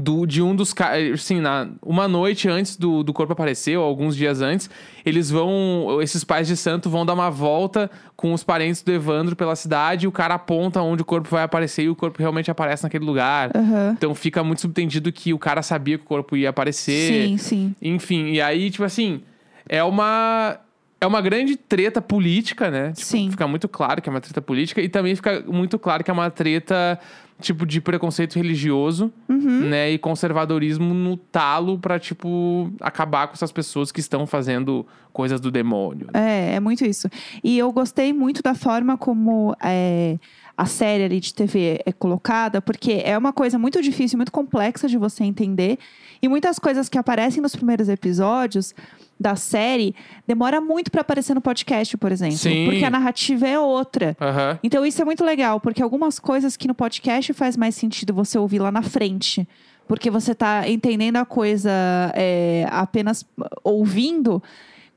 do, 0.00 0.24
de 0.24 0.42
um 0.42 0.56
dos 0.56 0.72
caras. 0.72 1.12
Assim, 1.12 1.40
na, 1.40 1.68
uma 1.82 2.08
noite 2.08 2.48
antes 2.48 2.76
do, 2.76 3.02
do 3.02 3.12
corpo 3.12 3.32
aparecer, 3.32 3.76
ou 3.76 3.84
alguns 3.84 4.16
dias 4.16 4.40
antes, 4.40 4.70
eles 5.04 5.30
vão. 5.30 6.00
Esses 6.00 6.24
pais 6.24 6.48
de 6.48 6.56
santo 6.56 6.88
vão 6.88 7.04
dar 7.04 7.12
uma 7.12 7.30
volta 7.30 7.90
com 8.16 8.32
os 8.32 8.42
parentes 8.42 8.82
do 8.82 8.90
Evandro 8.90 9.36
pela 9.36 9.54
cidade 9.54 10.06
e 10.06 10.08
o 10.08 10.12
cara 10.12 10.34
aponta 10.34 10.80
onde 10.80 11.02
o 11.02 11.04
corpo 11.04 11.28
vai 11.28 11.42
aparecer 11.42 11.84
e 11.84 11.88
o 11.90 11.96
corpo 11.96 12.18
realmente 12.18 12.50
aparece 12.50 12.82
naquele 12.82 13.04
lugar. 13.04 13.50
Aham. 13.54 13.94
Então 13.96 14.14
fica 14.14 14.42
muito 14.42 14.62
subtendido 14.62 15.12
que 15.12 15.34
o 15.34 15.38
cara 15.38 15.62
sabia 15.62 15.98
que 15.98 16.04
o 16.04 16.06
corpo 16.06 16.36
ia 16.36 16.48
aparecer. 16.48 17.28
Sim, 17.28 17.36
sim. 17.36 17.74
Enfim, 17.82 18.30
e 18.30 18.40
aí, 18.40 18.70
tipo 18.70 18.84
assim, 18.84 19.20
é 19.68 19.84
uma. 19.84 20.58
É 21.00 21.06
uma 21.06 21.20
grande 21.22 21.56
treta 21.56 22.02
política, 22.02 22.70
né? 22.70 22.88
Tipo, 22.92 23.06
Sim. 23.06 23.30
Fica 23.30 23.46
muito 23.48 23.68
claro 23.68 24.02
que 24.02 24.08
é 24.08 24.12
uma 24.12 24.20
treta 24.20 24.42
política 24.42 24.82
e 24.82 24.88
também 24.88 25.16
fica 25.16 25.42
muito 25.48 25.78
claro 25.78 26.04
que 26.04 26.10
é 26.10 26.12
uma 26.14 26.30
treta, 26.30 27.00
tipo, 27.40 27.64
de 27.64 27.80
preconceito 27.80 28.34
religioso, 28.36 29.10
Uhum. 29.26 29.60
né? 29.70 29.90
E 29.92 29.98
conservadorismo 29.98 30.92
no 30.92 31.16
talo 31.16 31.78
pra, 31.78 31.98
tipo, 31.98 32.70
acabar 32.80 33.28
com 33.28 33.32
essas 33.32 33.50
pessoas 33.50 33.90
que 33.90 34.00
estão 34.00 34.26
fazendo 34.26 34.86
coisas 35.10 35.40
do 35.40 35.50
demônio. 35.50 36.08
É, 36.12 36.54
é 36.56 36.60
muito 36.60 36.84
isso. 36.84 37.08
E 37.42 37.58
eu 37.58 37.72
gostei 37.72 38.12
muito 38.12 38.42
da 38.42 38.54
forma 38.54 38.98
como 38.98 39.56
é, 39.62 40.18
a 40.60 40.66
série 40.66 41.04
ali 41.04 41.20
de 41.20 41.32
TV 41.32 41.80
é 41.86 41.90
colocada, 41.90 42.60
porque 42.60 43.00
é 43.02 43.16
uma 43.16 43.32
coisa 43.32 43.58
muito 43.58 43.80
difícil, 43.80 44.18
muito 44.18 44.30
complexa 44.30 44.86
de 44.86 44.98
você 44.98 45.24
entender. 45.24 45.78
E 46.20 46.28
muitas 46.28 46.58
coisas 46.58 46.86
que 46.86 46.98
aparecem 46.98 47.40
nos 47.40 47.56
primeiros 47.56 47.88
episódios 47.88 48.74
da 49.18 49.36
série 49.36 49.94
demora 50.26 50.60
muito 50.60 50.90
pra 50.90 51.00
aparecer 51.00 51.32
no 51.32 51.40
podcast, 51.40 51.96
por 51.96 52.12
exemplo. 52.12 52.36
Sim. 52.36 52.66
Porque 52.66 52.84
a 52.84 52.90
narrativa 52.90 53.48
é 53.48 53.58
outra. 53.58 54.14
Aham. 54.20 54.58
Então 54.62 54.84
isso 54.84 55.00
é 55.00 55.04
muito 55.06 55.24
legal, 55.24 55.58
porque 55.60 55.82
algumas 55.82 56.18
coisas 56.18 56.58
que 56.58 56.68
no 56.68 56.74
podcast 56.74 57.32
faz 57.32 57.56
mais 57.56 57.74
sentido 57.74 58.12
você 58.12 58.38
ouvir 58.38 58.58
lá 58.58 58.70
na 58.70 58.82
frente. 58.82 59.48
Porque 59.88 60.10
você 60.10 60.34
tá 60.34 60.68
entendendo 60.68 61.16
a 61.16 61.24
coisa 61.24 61.70
é, 62.14 62.66
apenas 62.70 63.24
ouvindo 63.64 64.42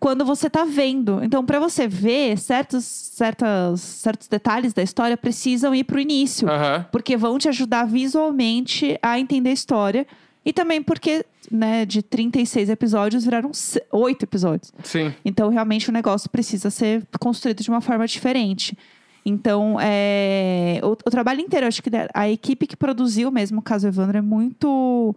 quando 0.03 0.25
você 0.25 0.49
tá 0.49 0.65
vendo. 0.65 1.23
Então, 1.23 1.45
para 1.45 1.61
você 1.61 1.87
ver, 1.87 2.37
certos, 2.37 2.83
certas, 2.83 3.79
certos 3.79 4.27
detalhes 4.27 4.73
da 4.73 4.83
história 4.83 5.15
precisam 5.15 5.73
ir 5.73 5.85
pro 5.85 5.97
início. 5.97 6.49
Aham. 6.49 6.85
Porque 6.91 7.15
vão 7.15 7.37
te 7.39 7.47
ajudar 7.47 7.85
visualmente 7.87 8.97
a 9.01 9.17
entender 9.17 9.51
a 9.51 9.53
história. 9.53 10.05
E 10.45 10.51
também 10.51 10.83
porque, 10.83 11.25
né, 11.49 11.85
de 11.85 12.01
36 12.01 12.69
episódios 12.69 13.23
viraram 13.23 13.53
se- 13.53 13.81
oito 13.93 14.23
episódios. 14.23 14.73
Sim. 14.83 15.13
Então, 15.23 15.47
realmente, 15.47 15.89
o 15.89 15.93
negócio 15.93 16.29
precisa 16.29 16.69
ser 16.69 17.07
construído 17.17 17.63
de 17.63 17.69
uma 17.69 17.79
forma 17.79 18.05
diferente. 18.05 18.77
Então, 19.25 19.77
é, 19.79 20.81
o, 20.83 20.91
o 20.91 21.09
trabalho 21.09 21.39
inteiro, 21.39 21.65
acho 21.65 21.81
que 21.81 21.89
a 22.13 22.29
equipe 22.29 22.67
que 22.67 22.75
produziu 22.75 23.31
mesmo 23.31 23.59
o 23.59 23.63
caso 23.63 23.87
Evandro 23.87 24.17
é 24.17 24.21
muito. 24.21 25.15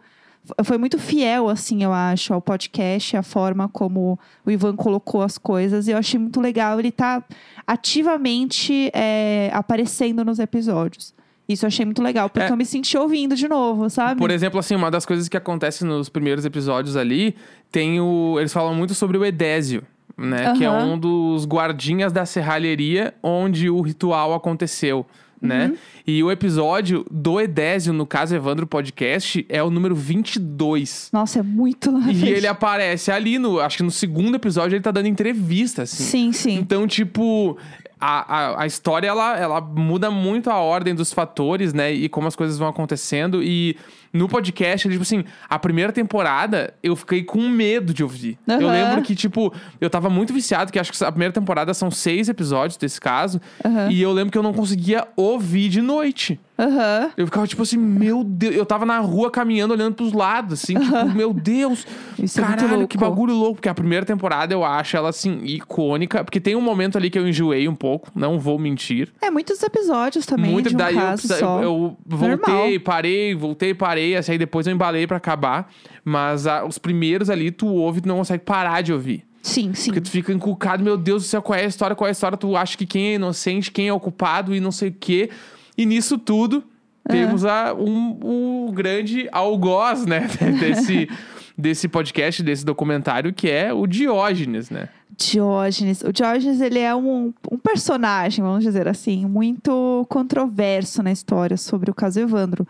Foi 0.65 0.79
muito 0.79 0.99
fiel, 0.99 1.49
assim, 1.49 1.83
eu 1.83 1.93
acho, 1.93 2.33
ao 2.33 2.41
podcast, 2.41 3.17
a 3.17 3.23
forma 3.23 3.69
como 3.69 4.19
o 4.45 4.51
Ivan 4.51 4.77
colocou 4.77 5.23
as 5.23 5.39
coisas. 5.39 5.89
E 5.89 5.91
eu 5.91 5.99
achei 5.99 6.19
muito 6.21 6.41
legal 6.41 6.79
ele 6.79 6.93
tá 6.93 7.23
ativamente 7.67 8.91
é, 8.95 9.51
aparecendo 9.53 10.25
nos 10.25 10.39
episódios. 10.39 11.15
Isso 11.49 11.65
eu 11.65 11.69
achei 11.69 11.85
muito 11.85 12.03
legal, 12.03 12.29
porque 12.29 12.49
É. 12.49 12.51
eu 12.51 12.57
me 12.57 12.65
senti 12.67 12.99
ouvindo 12.99 13.37
de 13.37 13.47
novo, 13.47 13.89
sabe? 13.89 14.19
Por 14.19 14.33
exemplo, 14.33 14.59
assim, 14.59 14.75
uma 14.75 14.91
das 14.91 15.07
coisas 15.07 15.29
que 15.29 15.37
acontece 15.37 15.85
nos 15.85 16.09
primeiros 16.09 16.45
episódios 16.45 16.97
ali, 16.97 17.37
tem 17.71 18.01
o. 18.01 18.37
Eles 18.41 18.53
falam 18.53 18.75
muito 18.75 18.95
sobre 18.95 19.17
o 19.17 19.25
Edésio, 19.25 19.85
né? 20.17 20.53
Que 20.57 20.65
é 20.65 20.71
um 20.71 20.99
dos 20.99 21.47
guardinhas 21.47 22.13
da 22.13 22.27
serralheria 22.27 23.15
onde 23.23 23.71
o 23.71 23.81
ritual 23.81 24.35
aconteceu. 24.35 25.07
Né? 25.41 25.67
Uhum. 25.67 25.77
E 26.07 26.23
o 26.23 26.31
episódio 26.31 27.05
do 27.11 27.41
Edésio, 27.41 27.93
no 27.93 28.07
caso 28.07 28.35
Evandro 28.35 28.67
Podcast, 28.67 29.45
é 29.49 29.63
o 29.63 29.71
número 29.71 29.95
22. 29.95 31.11
Nossa, 31.13 31.41
é 31.41 31.43
muito 31.43 31.91
lá 31.91 32.11
E 32.11 32.29
ele 32.29 32.47
aparece 32.47 33.11
ali 33.11 33.39
no. 33.39 33.61
Acho 33.61 33.79
que 33.79 33.83
no 33.83 33.91
segundo 33.91 34.37
episódio 34.37 34.77
ele 34.77 34.83
tá 34.83 34.91
dando 34.91 35.09
entrevista, 35.09 35.83
assim. 35.83 36.05
Sim, 36.05 36.33
sim. 36.33 36.55
Então, 36.55 36.87
tipo, 36.87 37.59
a, 38.01 38.37
a, 38.37 38.63
a 38.63 38.67
história 38.67 39.09
ela, 39.09 39.37
ela 39.39 39.61
muda 39.61 40.11
muito 40.11 40.51
a 40.51 40.59
ordem 40.59 40.95
dos 40.95 41.13
fatores, 41.13 41.73
né? 41.73 41.93
E 41.93 42.09
como 42.09 42.29
as 42.29 42.37
coisas 42.37 42.59
vão 42.59 42.69
acontecendo. 42.69 43.43
E 43.43 43.77
no 44.17 44.29
podcast, 44.29 44.89
tipo 44.89 45.03
assim, 45.03 45.25
a 45.49 45.59
primeira 45.59 45.93
temporada 45.93 46.75
eu 46.83 46.97
fiquei 46.97 47.23
com 47.23 47.49
medo 47.49 47.93
de 47.95 48.03
ouvir. 48.03 48.39
Eu 48.47 48.69
Aham. 48.69 48.73
lembro 48.73 49.03
que, 49.03 49.15
tipo, 49.15 49.53
eu 49.81 49.89
tava 49.91 50.09
muito 50.11 50.33
viciado, 50.33 50.73
que 50.73 50.79
acho 50.79 50.93
que 50.93 51.05
a 51.05 51.11
primeira 51.13 51.33
temporada 51.33 51.73
são 51.75 51.91
seis 51.91 52.29
episódios 52.29 52.77
desse 52.77 53.01
caso. 53.01 53.41
Aham. 53.65 53.91
E 53.91 54.01
eu 54.03 54.13
lembro 54.13 54.33
que 54.33 54.39
eu 54.39 54.43
não 54.43 54.53
conseguia 54.53 55.07
ouvir 55.17 55.69
de 55.69 55.81
noite. 55.81 56.41
Aham. 56.59 57.11
Eu 57.17 57.27
ficava 57.27 57.47
tipo 57.47 57.63
assim, 57.63 57.77
meu 57.77 58.25
Deus. 58.25 58.55
Eu 58.57 58.65
tava 58.65 58.87
na 58.87 58.99
rua 58.99 59.31
caminhando, 59.31 59.73
olhando 59.75 59.95
pros 59.95 60.13
lados, 60.13 60.55
assim, 60.55 60.75
tipo, 60.79 61.09
meu 61.15 61.33
Deus. 61.35 61.87
Isso 62.19 62.41
é 62.41 62.43
caralho, 62.43 62.71
louco. 62.71 62.89
que 62.89 62.97
bagulho 62.97 63.35
louco. 63.35 63.57
Porque 63.57 63.69
a 63.69 63.75
primeira 63.75 64.07
temporada 64.07 64.55
eu 64.55 64.65
acho 64.65 64.97
ela, 64.97 65.11
assim, 65.11 65.41
icônica. 65.45 66.25
Porque 66.25 66.41
tem 66.41 66.57
um 66.57 66.61
momento 66.63 66.97
ali 66.97 67.11
que 67.11 67.19
eu 67.19 67.29
enjoei 67.29 67.69
um 67.69 67.75
pouco, 67.75 68.11
não 68.15 68.39
vou 68.39 68.59
mentir. 68.59 69.13
É, 69.21 69.31
muitos 69.31 69.63
episódios 69.63 70.25
também 70.25 70.51
Muito, 70.51 70.71
de 70.71 70.75
um 70.75 70.79
daí 70.79 70.97
eu, 70.97 71.03
eu, 71.03 71.63
eu 71.63 71.97
voltei, 72.07 72.29
Normal. 72.37 72.81
parei, 72.85 73.35
voltei, 73.35 73.75
parei. 73.75 74.06
Assim, 74.15 74.33
aí 74.33 74.39
depois 74.39 74.67
eu 74.67 74.73
embalei 74.73 75.07
pra 75.07 75.17
acabar. 75.17 75.73
Mas 76.05 76.47
ah, 76.47 76.65
os 76.65 76.79
primeiros 76.79 77.31
ali, 77.31 77.51
tu 77.51 77.67
ouve, 77.67 78.01
tu 78.01 78.09
não 78.09 78.19
consegue 78.19 78.45
parar 78.45 78.83
de 78.83 78.93
ouvir. 78.93 79.25
Sim, 79.43 79.73
sim. 79.75 79.91
Porque 79.91 80.01
tu 80.01 80.11
fica 80.11 80.33
encucado, 80.33 80.83
meu 80.83 80.97
Deus 80.97 81.23
do 81.23 81.29
céu, 81.29 81.41
qual 81.41 81.59
é 81.59 81.65
a 81.65 81.69
história, 81.69 81.95
qual 81.95 82.07
é 82.07 82.11
a 82.11 82.13
história? 82.13 82.37
Tu 82.37 82.57
acha 82.57 82.77
que 82.77 82.85
quem 82.85 83.09
é 83.09 83.15
inocente, 83.15 83.71
quem 83.71 83.89
é 83.89 83.93
o 83.93 84.01
culpado 84.01 84.55
e 84.55 84.61
não 84.61 84.73
sei 84.73 84.89
o 84.89 84.97
quê. 84.99 85.31
E 85.79 85.87
nisso 85.87 86.19
tudo, 86.19 86.65
temos 87.09 87.45
a, 87.45 87.73
um, 87.73 88.67
o 88.69 88.73
grande 88.73 89.29
algoz, 89.31 90.05
né? 90.05 90.29
Desse, 90.59 91.09
desse 91.57 91.89
podcast, 91.89 92.43
desse 92.43 92.65
documentário, 92.65 93.33
que 93.33 93.49
é 93.49 93.73
o 93.73 93.87
Diógenes, 93.87 94.69
né? 94.69 94.89
Diógenes. 95.17 96.03
O 96.03 96.13
Diógenes, 96.13 96.61
ele 96.61 96.79
é 96.79 96.95
um, 96.95 97.33
um 97.51 97.57
personagem, 97.57 98.45
vamos 98.45 98.63
dizer 98.63 98.87
assim, 98.87 99.25
muito 99.25 100.05
controverso 100.11 101.03
na 101.03 101.11
história 101.11 101.57
sobre 101.57 101.91
o 101.91 101.95
caso 101.95 102.21
Evandro. 102.21 102.67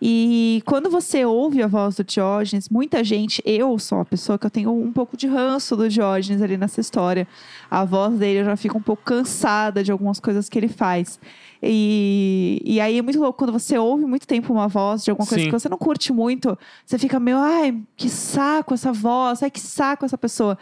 E 0.00 0.62
quando 0.64 0.90
você 0.90 1.24
ouve 1.24 1.60
a 1.60 1.66
voz 1.66 1.96
do 1.96 2.04
Diógenes, 2.04 2.68
muita 2.68 3.02
gente, 3.02 3.42
eu 3.44 3.76
sou 3.78 3.98
uma 3.98 4.04
pessoa 4.04 4.38
que 4.38 4.46
eu 4.46 4.50
tenho 4.50 4.72
um 4.72 4.92
pouco 4.92 5.16
de 5.16 5.26
ranço 5.26 5.74
do 5.74 5.88
Diógenes 5.88 6.40
ali 6.40 6.56
nessa 6.56 6.80
história. 6.80 7.26
A 7.68 7.84
voz 7.84 8.16
dele 8.16 8.40
eu 8.40 8.44
já 8.44 8.56
fico 8.56 8.78
um 8.78 8.82
pouco 8.82 9.02
cansada 9.02 9.82
de 9.82 9.90
algumas 9.90 10.20
coisas 10.20 10.48
que 10.48 10.56
ele 10.56 10.68
faz. 10.68 11.18
E, 11.62 12.62
e 12.64 12.80
aí 12.80 12.98
é 12.98 13.02
muito 13.02 13.18
louco 13.18 13.38
quando 13.38 13.52
você 13.52 13.76
ouve 13.76 14.04
muito 14.04 14.26
tempo 14.26 14.52
uma 14.52 14.68
voz 14.68 15.04
de 15.04 15.10
alguma 15.10 15.26
coisa 15.26 15.42
Sim. 15.42 15.50
que 15.50 15.58
você 15.58 15.68
não 15.68 15.78
curte 15.78 16.12
muito, 16.12 16.56
você 16.86 16.98
fica 16.98 17.18
meio, 17.18 17.38
ai, 17.38 17.76
que 17.96 18.08
saco 18.08 18.74
essa 18.74 18.92
voz, 18.92 19.42
ai, 19.42 19.50
que 19.50 19.60
saco 19.60 20.04
essa 20.04 20.16
pessoa. 20.16 20.56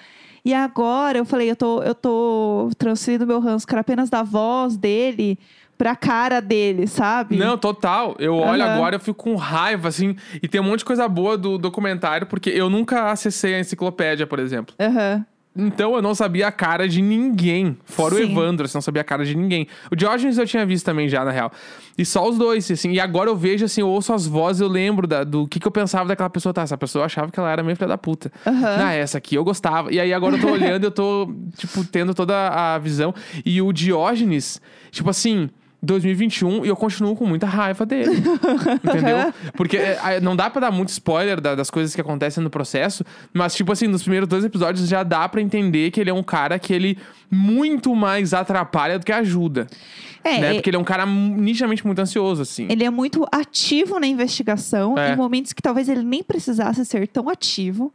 E 0.44 0.54
agora 0.54 1.18
eu 1.18 1.24
falei, 1.24 1.50
eu 1.50 1.56
tô, 1.56 1.82
eu 1.82 1.94
tô 1.94 2.70
transferindo 2.78 3.26
meu 3.26 3.42
cara, 3.66 3.80
apenas 3.80 4.08
da 4.08 4.22
voz 4.22 4.76
dele 4.76 5.38
pra 5.76 5.94
cara 5.94 6.40
dele, 6.40 6.86
sabe? 6.86 7.36
Não, 7.36 7.58
total. 7.58 8.16
Eu 8.18 8.36
olho 8.36 8.62
agora, 8.62 8.96
eu 8.96 9.00
fico 9.00 9.24
com 9.24 9.34
raiva, 9.34 9.88
assim. 9.88 10.16
E 10.42 10.48
tem 10.48 10.60
um 10.60 10.64
monte 10.64 10.78
de 10.78 10.84
coisa 10.84 11.06
boa 11.08 11.36
do 11.36 11.58
documentário, 11.58 12.26
porque 12.26 12.50
eu 12.50 12.70
nunca 12.70 13.10
acessei 13.10 13.54
a 13.54 13.60
enciclopédia, 13.60 14.26
por 14.26 14.38
exemplo. 14.38 14.74
Aham. 14.80 15.26
Então 15.56 15.94
eu 15.96 16.02
não 16.02 16.14
sabia 16.14 16.48
a 16.48 16.52
cara 16.52 16.86
de 16.88 17.00
ninguém. 17.00 17.76
Fora 17.84 18.14
o 18.14 18.18
Sim. 18.18 18.30
Evandro, 18.30 18.66
assim, 18.66 18.76
não 18.76 18.82
sabia 18.82 19.00
a 19.00 19.04
cara 19.04 19.24
de 19.24 19.34
ninguém. 19.36 19.66
O 19.90 19.96
Diógenes 19.96 20.36
eu 20.38 20.46
tinha 20.46 20.66
visto 20.66 20.84
também 20.84 21.08
já, 21.08 21.24
na 21.24 21.30
real. 21.30 21.50
E 21.96 22.04
só 22.04 22.28
os 22.28 22.36
dois, 22.36 22.70
assim. 22.70 22.92
E 22.92 23.00
agora 23.00 23.30
eu 23.30 23.36
vejo, 23.36 23.64
assim, 23.64 23.80
eu 23.80 23.88
ouço 23.88 24.12
as 24.12 24.26
vozes, 24.26 24.60
eu 24.60 24.68
lembro 24.68 25.06
da- 25.06 25.24
do 25.24 25.48
que, 25.48 25.58
que 25.58 25.66
eu 25.66 25.70
pensava 25.72 26.06
daquela 26.08 26.28
pessoa. 26.28 26.52
Tá, 26.52 26.62
essa 26.62 26.76
pessoa 26.76 27.02
eu 27.02 27.06
achava 27.06 27.30
que 27.32 27.40
ela 27.40 27.50
era 27.50 27.62
meio 27.62 27.74
filha 27.76 27.88
da 27.88 27.96
puta. 27.98 28.30
Aham. 28.46 28.76
Ah, 28.84 28.92
essa 28.92 29.16
aqui 29.18 29.34
eu 29.34 29.44
gostava. 29.44 29.90
E 29.92 29.98
aí 29.98 30.12
agora 30.12 30.36
eu 30.36 30.40
tô 30.40 30.48
olhando, 30.52 30.84
eu 30.84 30.90
tô, 30.90 31.32
tipo, 31.56 31.82
tendo 31.84 32.12
toda 32.12 32.48
a 32.48 32.78
visão. 32.78 33.14
E 33.44 33.62
o 33.62 33.72
Diógenes, 33.72 34.60
tipo 34.90 35.08
assim. 35.10 35.48
2021 35.86 36.64
e 36.64 36.68
eu 36.68 36.76
continuo 36.76 37.16
com 37.16 37.24
muita 37.26 37.46
raiva 37.46 37.86
dele. 37.86 38.10
entendeu? 38.84 39.32
Porque 39.56 39.76
é, 39.78 40.20
não 40.20 40.36
dá 40.36 40.50
pra 40.50 40.60
dar 40.60 40.70
muito 40.70 40.90
spoiler 40.90 41.40
da- 41.40 41.54
das 41.54 41.70
coisas 41.70 41.94
que 41.94 42.00
acontecem 42.00 42.42
no 42.42 42.50
processo, 42.50 43.04
mas, 43.32 43.54
tipo 43.54 43.72
assim, 43.72 43.86
nos 43.86 44.02
primeiros 44.02 44.28
dois 44.28 44.44
episódios 44.44 44.88
já 44.88 45.02
dá 45.02 45.28
pra 45.28 45.40
entender 45.40 45.90
que 45.90 46.00
ele 46.00 46.10
é 46.10 46.14
um 46.14 46.22
cara 46.22 46.58
que 46.58 46.72
ele 46.72 46.98
muito 47.30 47.94
mais 47.94 48.34
atrapalha 48.34 48.98
do 48.98 49.04
que 49.04 49.12
ajuda. 49.12 49.66
É, 50.22 50.38
né? 50.40 50.50
é- 50.50 50.54
Porque 50.54 50.68
ele 50.70 50.76
é 50.76 50.80
um 50.80 50.84
cara 50.84 51.06
nitidamente 51.06 51.86
muito 51.86 51.98
ansioso, 52.00 52.42
assim. 52.42 52.66
Ele 52.68 52.84
é 52.84 52.90
muito 52.90 53.26
ativo 53.32 53.98
na 54.00 54.06
investigação, 54.06 54.98
É. 54.98 55.12
em 55.12 55.16
momentos 55.16 55.52
que 55.52 55.62
talvez 55.62 55.88
ele 55.88 56.02
nem 56.02 56.22
precisasse 56.22 56.84
ser 56.84 57.06
tão 57.08 57.28
ativo. 57.28 57.92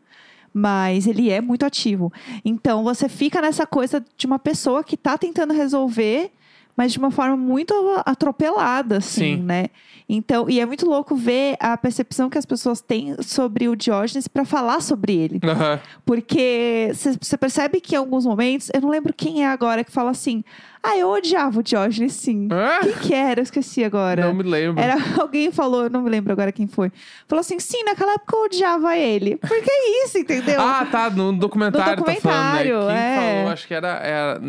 Mas 0.53 1.07
ele 1.07 1.29
é 1.29 1.39
muito 1.39 1.65
ativo. 1.65 2.11
Então 2.43 2.83
você 2.83 3.07
fica 3.07 3.41
nessa 3.41 3.65
coisa 3.65 4.03
de 4.17 4.25
uma 4.27 4.37
pessoa 4.37 4.83
que 4.83 4.97
tá 4.97 5.17
tentando 5.17 5.53
resolver, 5.53 6.29
mas 6.75 6.91
de 6.91 6.99
uma 6.99 7.11
forma 7.11 7.35
muito 7.37 7.73
atropelada, 8.05 8.97
assim, 8.97 9.37
Sim. 9.37 9.43
né? 9.43 9.67
Então, 10.13 10.49
e 10.49 10.59
é 10.59 10.65
muito 10.65 10.85
louco 10.85 11.15
ver 11.15 11.55
a 11.57 11.77
percepção 11.77 12.29
que 12.29 12.37
as 12.37 12.45
pessoas 12.45 12.81
têm 12.81 13.15
sobre 13.21 13.69
o 13.69 13.75
Diógenes 13.77 14.27
para 14.27 14.43
falar 14.43 14.81
sobre 14.81 15.15
ele. 15.15 15.39
Aham. 15.41 15.79
Porque 16.05 16.91
você 16.93 17.37
percebe 17.37 17.79
que 17.79 17.95
em 17.95 17.97
alguns 17.97 18.25
momentos, 18.25 18.69
eu 18.73 18.81
não 18.81 18.89
lembro 18.89 19.13
quem 19.13 19.43
é 19.45 19.47
agora 19.47 19.85
que 19.85 19.91
fala 19.91 20.11
assim: 20.11 20.43
ah, 20.83 20.97
eu 20.97 21.07
odiava 21.09 21.59
o 21.59 21.63
Diógenes 21.63 22.11
sim. 22.11 22.49
Hã? 22.51 22.79
Quem 22.81 22.93
que 22.93 23.13
era? 23.13 23.39
Eu 23.39 23.43
esqueci 23.43 23.85
agora. 23.85 24.25
Não 24.25 24.33
me 24.33 24.43
lembro. 24.43 24.81
Era 24.83 24.95
alguém 25.21 25.49
falou, 25.49 25.89
não 25.89 26.01
me 26.01 26.09
lembro 26.09 26.33
agora 26.33 26.51
quem 26.51 26.67
foi. 26.67 26.91
Falou 27.25 27.39
assim: 27.39 27.57
sim, 27.59 27.83
naquela 27.85 28.13
época 28.15 28.35
eu 28.35 28.43
odiava 28.43 28.97
ele. 28.97 29.37
Por 29.37 29.61
que 29.61 29.71
isso, 30.03 30.17
entendeu? 30.17 30.59
Ah, 30.59 30.85
tá, 30.91 31.09
no 31.09 31.31
documentário, 31.31 31.99
No 32.01 32.03
tá 32.05 32.15
falando, 32.15 32.55
né? 32.55 32.63
documentário, 32.65 32.79
Quem 32.87 32.97
é. 32.97 33.35
falou, 33.37 33.53
acho 33.53 33.67
que 33.67 33.73
era... 33.73 33.87
era... 33.99 34.41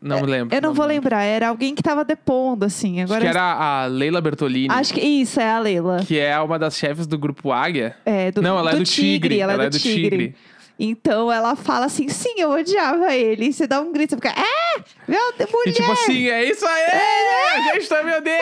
Não 0.00 0.20
me 0.20 0.26
lembro. 0.26 0.54
eu 0.54 0.62
não 0.62 0.72
vou 0.72 0.86
me 0.86 0.94
lembro. 0.94 1.08
lembrar, 1.10 1.24
era 1.24 1.48
alguém 1.48 1.74
que 1.74 1.82
tava 1.82 2.04
depondo, 2.04 2.64
assim. 2.64 3.02
Acho 3.02 3.12
Agora 3.12 3.20
que 3.20 3.26
era 3.36 3.42
a 3.82 3.86
Leila 3.86 4.20
Bertolini, 4.20 4.72
Acho 4.72 4.94
que 4.94 5.00
isso, 5.00 5.40
é 5.40 5.50
a 5.50 5.58
Leila. 5.58 6.04
que 6.06 6.18
é 6.18 6.38
uma 6.38 6.58
das 6.58 6.76
chefes 6.76 7.06
do 7.06 7.18
grupo 7.18 7.50
Águia. 7.50 7.96
É, 8.06 8.30
do, 8.30 8.40
não, 8.40 8.58
ela 8.58 8.72
é 8.72 8.76
do 8.76 8.84
Tigre. 8.84 9.40
ela, 9.40 9.64
é 9.64 9.70
do 9.70 9.78
Tigre. 9.78 10.02
tigre. 10.10 10.34
Então 10.80 11.32
ela 11.32 11.56
fala 11.56 11.86
assim: 11.86 12.08
sim, 12.08 12.34
eu 12.38 12.50
odiava 12.50 13.12
ele. 13.12 13.46
E 13.46 13.52
você 13.52 13.66
dá 13.66 13.80
um 13.80 13.92
grito, 13.92 14.10
você 14.10 14.16
fica, 14.16 14.28
é! 14.40 14.80
Meu 15.08 15.32
Deus, 15.36 15.50
mulher! 15.50 15.70
E 15.70 15.72
tipo 15.72 15.90
assim, 15.90 16.28
é 16.28 16.44
isso 16.48 16.64
aí! 16.64 17.74
Gente, 17.74 17.88
tá 17.88 18.02
meu 18.04 18.22
Deus! 18.22 18.38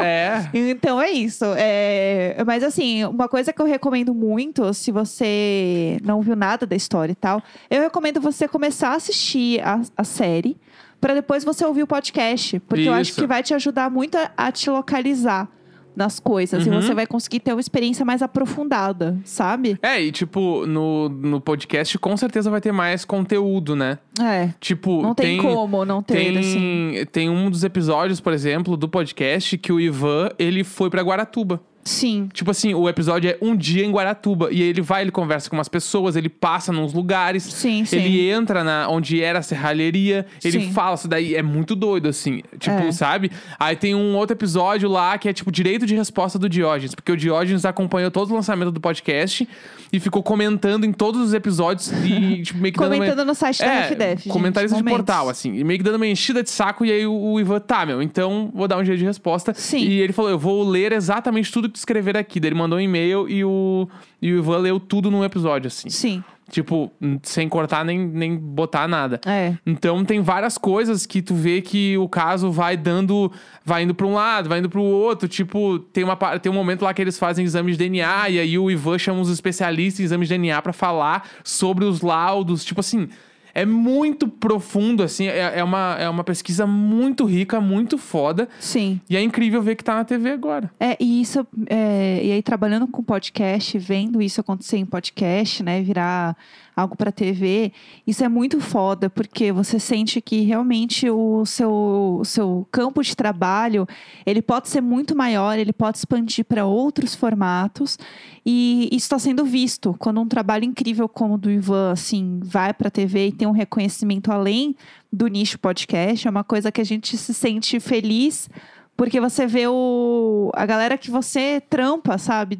É. 0.00 0.48
Então 0.54 1.02
é 1.02 1.10
isso. 1.10 1.44
É... 1.56 2.36
Mas 2.46 2.62
assim, 2.62 3.04
uma 3.04 3.28
coisa 3.28 3.52
que 3.52 3.60
eu 3.60 3.66
recomendo 3.66 4.14
muito, 4.14 4.72
se 4.72 4.92
você 4.92 5.98
não 6.04 6.20
viu 6.22 6.36
nada 6.36 6.64
da 6.64 6.76
história 6.76 7.10
e 7.10 7.16
tal, 7.16 7.42
eu 7.68 7.82
recomendo 7.82 8.20
você 8.20 8.46
começar 8.46 8.90
a 8.90 8.94
assistir 8.94 9.60
a, 9.60 9.80
a 9.96 10.04
série 10.04 10.56
para 11.06 11.14
depois 11.14 11.44
você 11.44 11.64
ouvir 11.64 11.84
o 11.84 11.86
podcast. 11.86 12.58
Porque 12.58 12.88
eu 12.88 12.92
acho 12.92 13.12
Isso. 13.12 13.20
que 13.20 13.28
vai 13.28 13.40
te 13.40 13.54
ajudar 13.54 13.88
muito 13.88 14.18
a, 14.18 14.28
a 14.36 14.50
te 14.50 14.68
localizar 14.68 15.48
nas 15.94 16.18
coisas. 16.18 16.66
Uhum. 16.66 16.72
E 16.72 16.82
você 16.82 16.92
vai 16.94 17.06
conseguir 17.06 17.38
ter 17.38 17.52
uma 17.52 17.60
experiência 17.60 18.04
mais 18.04 18.22
aprofundada, 18.22 19.16
sabe? 19.24 19.78
É, 19.80 20.02
e 20.02 20.10
tipo, 20.10 20.66
no, 20.66 21.08
no 21.08 21.40
podcast 21.40 21.96
com 21.96 22.16
certeza 22.16 22.50
vai 22.50 22.60
ter 22.60 22.72
mais 22.72 23.04
conteúdo, 23.04 23.76
né? 23.76 23.98
É. 24.20 24.50
Tipo, 24.58 25.00
Não 25.00 25.14
tem, 25.14 25.38
como 25.40 25.84
não 25.84 26.02
ter, 26.02 26.14
Tem, 26.14 26.38
assim. 26.38 26.94
tem 27.12 27.30
um 27.30 27.48
dos 27.48 27.62
episódios, 27.62 28.20
por 28.20 28.32
exemplo, 28.32 28.76
do 28.76 28.88
podcast 28.88 29.56
que 29.58 29.72
o 29.72 29.78
Ivan, 29.78 30.30
ele 30.40 30.64
foi 30.64 30.90
pra 30.90 31.02
Guaratuba. 31.02 31.60
Sim. 31.86 32.28
Tipo 32.32 32.50
assim, 32.50 32.74
o 32.74 32.88
episódio 32.88 33.30
é 33.30 33.38
um 33.40 33.56
dia 33.56 33.84
em 33.84 33.90
Guaratuba. 33.90 34.48
E 34.50 34.60
ele 34.60 34.82
vai, 34.82 35.02
ele 35.02 35.10
conversa 35.10 35.48
com 35.48 35.56
umas 35.56 35.68
pessoas, 35.68 36.16
ele 36.16 36.28
passa 36.28 36.72
nos 36.72 36.92
lugares. 36.92 37.42
Sim, 37.44 37.84
sim. 37.84 37.96
Ele 37.96 38.28
entra 38.28 38.64
na 38.64 38.88
onde 38.88 39.22
era 39.22 39.38
a 39.38 39.42
serralheria, 39.42 40.26
ele 40.44 40.60
Sim. 40.60 40.72
fala 40.72 40.94
isso 40.96 41.08
daí, 41.08 41.34
é 41.34 41.42
muito 41.42 41.74
doido, 41.76 42.08
assim. 42.08 42.42
Tipo, 42.58 42.76
É. 42.76 42.92
sabe? 42.92 43.30
Aí 43.58 43.76
tem 43.76 43.94
um 43.94 44.16
outro 44.16 44.34
episódio 44.36 44.88
lá 44.88 45.16
que 45.18 45.28
é 45.28 45.32
tipo 45.32 45.50
direito 45.52 45.86
de 45.86 45.94
resposta 45.94 46.38
do 46.38 46.48
Diógenes, 46.48 46.94
porque 46.94 47.12
o 47.12 47.16
Diógenes 47.16 47.64
acompanhou 47.64 48.10
todo 48.10 48.30
o 48.30 48.34
lançamento 48.34 48.70
do 48.72 48.80
podcast 48.80 49.48
e 49.92 50.00
ficou 50.00 50.22
comentando 50.22 50.84
em 50.84 50.92
todos 50.92 51.20
os 51.20 51.32
episódios 51.34 51.92
e 52.04 52.42
tipo, 52.42 52.58
meio 52.60 52.72
que 52.72 52.78
dando 52.80 52.92
uma- 52.94 52.96
Comentando 53.06 53.26
no 53.26 53.34
site 53.34 53.58
da 53.60 53.66
é, 53.66 53.88
gente, 54.16 54.28
comentarista 54.28 54.76
de 54.76 54.82
momentos. 54.82 55.04
portal, 55.06 55.28
assim. 55.28 55.54
E 55.54 55.62
meio 55.62 55.78
que 55.78 55.84
dando 55.84 55.96
uma 55.96 56.06
enchida 56.06 56.42
de 56.42 56.50
saco. 56.50 56.84
E 56.84 56.90
aí 56.90 57.06
o, 57.06 57.12
o 57.14 57.40
Ivan, 57.40 57.60
tá, 57.60 57.86
meu, 57.86 58.02
então 58.02 58.50
vou 58.54 58.66
dar 58.66 58.78
um 58.78 58.84
jeito 58.84 58.98
de 58.98 59.04
resposta. 59.04 59.54
Sim. 59.54 59.78
E 59.78 60.00
ele 60.00 60.12
falou, 60.12 60.30
eu 60.30 60.38
vou 60.38 60.68
ler 60.68 60.92
exatamente 60.92 61.52
tudo 61.52 61.68
que 61.70 61.75
escrever 61.78 62.16
aqui. 62.16 62.40
Daí 62.40 62.48
ele 62.48 62.56
mandou 62.56 62.78
um 62.78 62.80
e-mail 62.80 63.28
e 63.28 63.44
o, 63.44 63.88
e 64.20 64.32
o 64.32 64.38
Ivan 64.38 64.58
leu 64.58 64.80
tudo 64.80 65.10
num 65.10 65.24
episódio, 65.24 65.68
assim. 65.68 65.90
Sim. 65.90 66.24
Tipo, 66.48 66.92
sem 67.24 67.48
cortar 67.48 67.84
nem, 67.84 67.98
nem 67.98 68.36
botar 68.36 68.86
nada. 68.86 69.20
É. 69.26 69.54
Então 69.66 70.04
tem 70.04 70.20
várias 70.20 70.56
coisas 70.56 71.04
que 71.04 71.20
tu 71.20 71.34
vê 71.34 71.60
que 71.60 71.98
o 71.98 72.08
caso 72.08 72.52
vai 72.52 72.76
dando, 72.76 73.32
vai 73.64 73.82
indo 73.82 73.94
pra 73.94 74.06
um 74.06 74.14
lado, 74.14 74.48
vai 74.48 74.60
indo 74.60 74.70
pro 74.70 74.80
outro. 74.80 75.26
Tipo, 75.26 75.80
tem, 75.80 76.04
uma, 76.04 76.16
tem 76.38 76.50
um 76.50 76.54
momento 76.54 76.82
lá 76.82 76.94
que 76.94 77.02
eles 77.02 77.18
fazem 77.18 77.44
exames 77.44 77.76
de 77.76 77.84
DNA 77.84 78.30
e 78.30 78.38
aí 78.38 78.58
o 78.58 78.70
Ivan 78.70 78.96
chama 78.96 79.20
os 79.20 79.30
especialistas 79.30 80.00
em 80.00 80.04
exames 80.04 80.28
de 80.28 80.34
DNA 80.34 80.62
pra 80.62 80.72
falar 80.72 81.28
sobre 81.42 81.84
os 81.84 82.00
laudos. 82.00 82.64
Tipo 82.64 82.78
assim, 82.78 83.08
é 83.56 83.64
muito 83.64 84.28
profundo, 84.28 85.02
assim, 85.02 85.28
é, 85.28 85.60
é 85.60 85.64
uma, 85.64 85.96
é 85.98 86.06
uma 86.10 86.22
pesquisa 86.22 86.66
muito 86.66 87.24
rica, 87.24 87.58
muito 87.58 87.96
foda. 87.96 88.50
Sim. 88.60 89.00
E 89.08 89.16
é 89.16 89.22
incrível 89.22 89.62
ver 89.62 89.76
que 89.76 89.82
tá 89.82 89.94
na 89.94 90.04
TV 90.04 90.30
agora. 90.30 90.70
É, 90.78 90.94
e 91.00 91.22
isso, 91.22 91.46
é, 91.66 92.20
e 92.22 92.32
aí 92.32 92.42
trabalhando 92.42 92.86
com 92.86 93.02
podcast, 93.02 93.78
vendo 93.78 94.20
isso 94.20 94.42
acontecer 94.42 94.76
em 94.76 94.84
podcast, 94.84 95.62
né, 95.62 95.80
virar 95.80 96.36
algo 96.76 96.94
para 96.94 97.10
TV, 97.10 97.72
isso 98.06 98.22
é 98.22 98.28
muito 98.28 98.60
foda, 98.60 99.08
porque 99.08 99.50
você 99.50 99.80
sente 99.80 100.20
que 100.20 100.42
realmente 100.42 101.08
o 101.08 101.46
seu, 101.46 102.18
o 102.20 102.24
seu 102.24 102.68
campo 102.70 103.02
de 103.02 103.16
trabalho, 103.16 103.88
ele 104.26 104.42
pode 104.42 104.68
ser 104.68 104.82
muito 104.82 105.16
maior, 105.16 105.58
ele 105.58 105.72
pode 105.72 105.96
expandir 105.96 106.44
para 106.44 106.66
outros 106.66 107.14
formatos, 107.14 107.98
e 108.44 108.90
isso 108.92 109.06
está 109.06 109.18
sendo 109.18 109.44
visto. 109.44 109.96
Quando 109.98 110.20
um 110.20 110.28
trabalho 110.28 110.64
incrível 110.64 111.08
como 111.08 111.34
o 111.34 111.38
do 111.38 111.50
Ivan, 111.50 111.92
assim, 111.92 112.40
vai 112.44 112.74
para 112.74 112.90
TV 112.90 113.28
e 113.28 113.32
tem 113.32 113.45
um 113.46 113.52
reconhecimento 113.52 114.30
além 114.30 114.74
do 115.12 115.26
nicho 115.28 115.58
podcast, 115.58 116.26
é 116.26 116.30
uma 116.30 116.44
coisa 116.44 116.72
que 116.72 116.80
a 116.80 116.84
gente 116.84 117.16
se 117.16 117.32
sente 117.32 117.80
feliz 117.80 118.48
porque 118.96 119.20
você 119.20 119.46
vê 119.46 119.66
o, 119.68 120.50
a 120.54 120.64
galera 120.64 120.96
que 120.96 121.10
você 121.10 121.60
trampa, 121.68 122.16
sabe? 122.16 122.58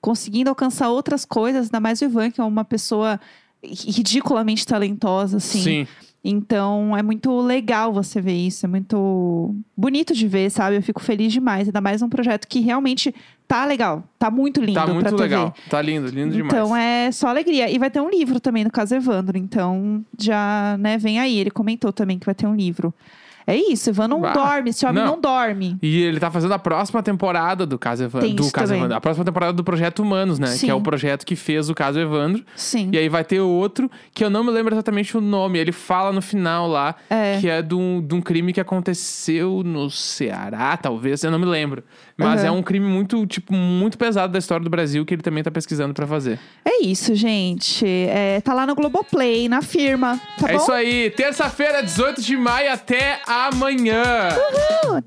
Conseguindo 0.00 0.50
alcançar 0.50 0.90
outras 0.90 1.24
coisas, 1.24 1.66
ainda 1.66 1.80
mais 1.80 2.00
o 2.00 2.04
Ivan, 2.04 2.30
que 2.30 2.40
é 2.40 2.44
uma 2.44 2.64
pessoa 2.64 3.20
ridiculamente 3.62 4.66
talentosa, 4.66 5.36
assim. 5.36 5.62
Sim. 5.62 5.86
Então 6.24 6.96
é 6.96 7.04
muito 7.04 7.40
legal 7.40 7.92
você 7.92 8.20
ver 8.20 8.34
isso, 8.34 8.66
é 8.66 8.68
muito 8.68 9.54
bonito 9.76 10.12
de 10.12 10.26
ver, 10.26 10.50
sabe? 10.50 10.76
Eu 10.76 10.82
fico 10.82 11.00
feliz 11.00 11.32
demais, 11.32 11.68
ainda 11.68 11.80
mais 11.80 12.02
um 12.02 12.08
projeto 12.08 12.48
que 12.48 12.58
realmente 12.58 13.14
tá 13.46 13.64
legal, 13.64 14.04
tá 14.18 14.30
muito 14.30 14.60
lindo 14.60 14.74
Tá 14.74 14.84
pra 14.84 14.94
muito 14.94 15.16
legal. 15.16 15.54
Tá 15.68 15.80
lindo, 15.80 16.08
lindo 16.08 16.34
demais. 16.34 16.54
Então 16.54 16.76
é 16.76 17.10
só 17.12 17.28
alegria. 17.28 17.70
E 17.70 17.78
vai 17.78 17.90
ter 17.90 18.00
um 18.00 18.10
livro 18.10 18.40
também, 18.40 18.64
no 18.64 18.70
caso 18.70 18.94
Evandro. 18.94 19.38
Então 19.38 20.04
já, 20.18 20.76
né, 20.78 20.98
vem 20.98 21.18
aí. 21.20 21.38
Ele 21.38 21.50
comentou 21.50 21.92
também 21.92 22.18
que 22.18 22.26
vai 22.26 22.34
ter 22.34 22.46
um 22.46 22.54
livro. 22.54 22.92
É 23.46 23.54
isso, 23.56 23.90
Ivan 23.90 24.08
não 24.08 24.20
Bah, 24.20 24.32
dorme, 24.32 24.70
esse 24.70 24.84
homem 24.84 25.04
não. 25.04 25.12
não, 25.12 25.20
dorme. 25.20 25.78
E 25.80 26.02
ele 26.02 26.18
tá 26.18 26.30
fazendo 26.30 26.52
a 26.54 26.58
próxima 26.58 27.02
temporada 27.02 27.64
do 27.64 27.78
Caso 27.78 28.02
Evandro. 28.04 28.30
Do 28.30 28.50
Caso 28.50 28.66
também. 28.66 28.78
Evandro. 28.80 28.96
A 28.96 29.00
próxima 29.00 29.24
temporada 29.24 29.52
do 29.52 29.62
Projeto 29.62 30.00
Humanos, 30.02 30.38
né? 30.38 30.48
Que 30.48 30.52
Sim. 30.58 30.70
é 30.70 30.74
o 30.74 30.80
projeto 30.80 31.24
que 31.24 31.36
fez 31.36 31.70
o 31.70 31.74
Caso 31.74 31.98
Evandro. 32.00 32.44
Sim. 32.56 32.90
E 32.92 32.98
aí 32.98 33.08
vai 33.08 33.22
ter 33.24 33.40
outro, 33.40 33.88
que 34.12 34.24
eu 34.24 34.30
não 34.30 34.42
me 34.42 34.50
lembro 34.50 34.74
exatamente 34.74 35.16
o 35.16 35.20
nome. 35.20 35.58
Ele 35.58 35.70
fala 35.72 36.10
no 36.12 36.20
final 36.20 36.66
lá, 36.66 36.96
É. 37.08 37.38
que 37.40 37.48
é 37.48 37.62
de 37.62 37.74
um, 37.74 38.00
de 38.04 38.14
um 38.14 38.20
crime 38.20 38.52
que 38.52 38.60
aconteceu 38.60 39.62
no 39.64 39.90
Ceará, 39.90 40.76
talvez. 40.76 41.22
Eu 41.22 41.30
não 41.30 41.38
me 41.38 41.46
lembro. 41.46 41.84
Mas 42.16 42.40
Aham. 42.40 42.48
é 42.48 42.50
um 42.50 42.62
crime 42.62 42.86
muito, 42.86 43.26
tipo, 43.26 43.52
muito 43.54 43.96
pesado 43.98 44.32
da 44.32 44.38
história 44.38 44.64
do 44.64 44.70
Brasil 44.70 45.04
que 45.04 45.14
ele 45.14 45.22
também 45.22 45.44
tá 45.44 45.50
pesquisando 45.50 45.92
pra 45.94 46.06
fazer. 46.06 46.38
É 46.64 46.82
isso, 46.82 47.14
gente. 47.14 47.84
É, 47.86 48.40
tá 48.40 48.54
lá 48.54 48.66
no 48.66 48.74
Globoplay, 48.74 49.48
na 49.48 49.60
firma. 49.62 50.18
Tá 50.40 50.48
é 50.48 50.52
bom? 50.56 50.62
isso 50.62 50.72
aí. 50.72 51.10
Terça-feira, 51.10 51.82
18 51.82 52.22
de 52.22 52.36
maio. 52.36 52.72
Até 52.72 53.20
amanhã. 53.44 54.30
Uhul. 54.32 55.02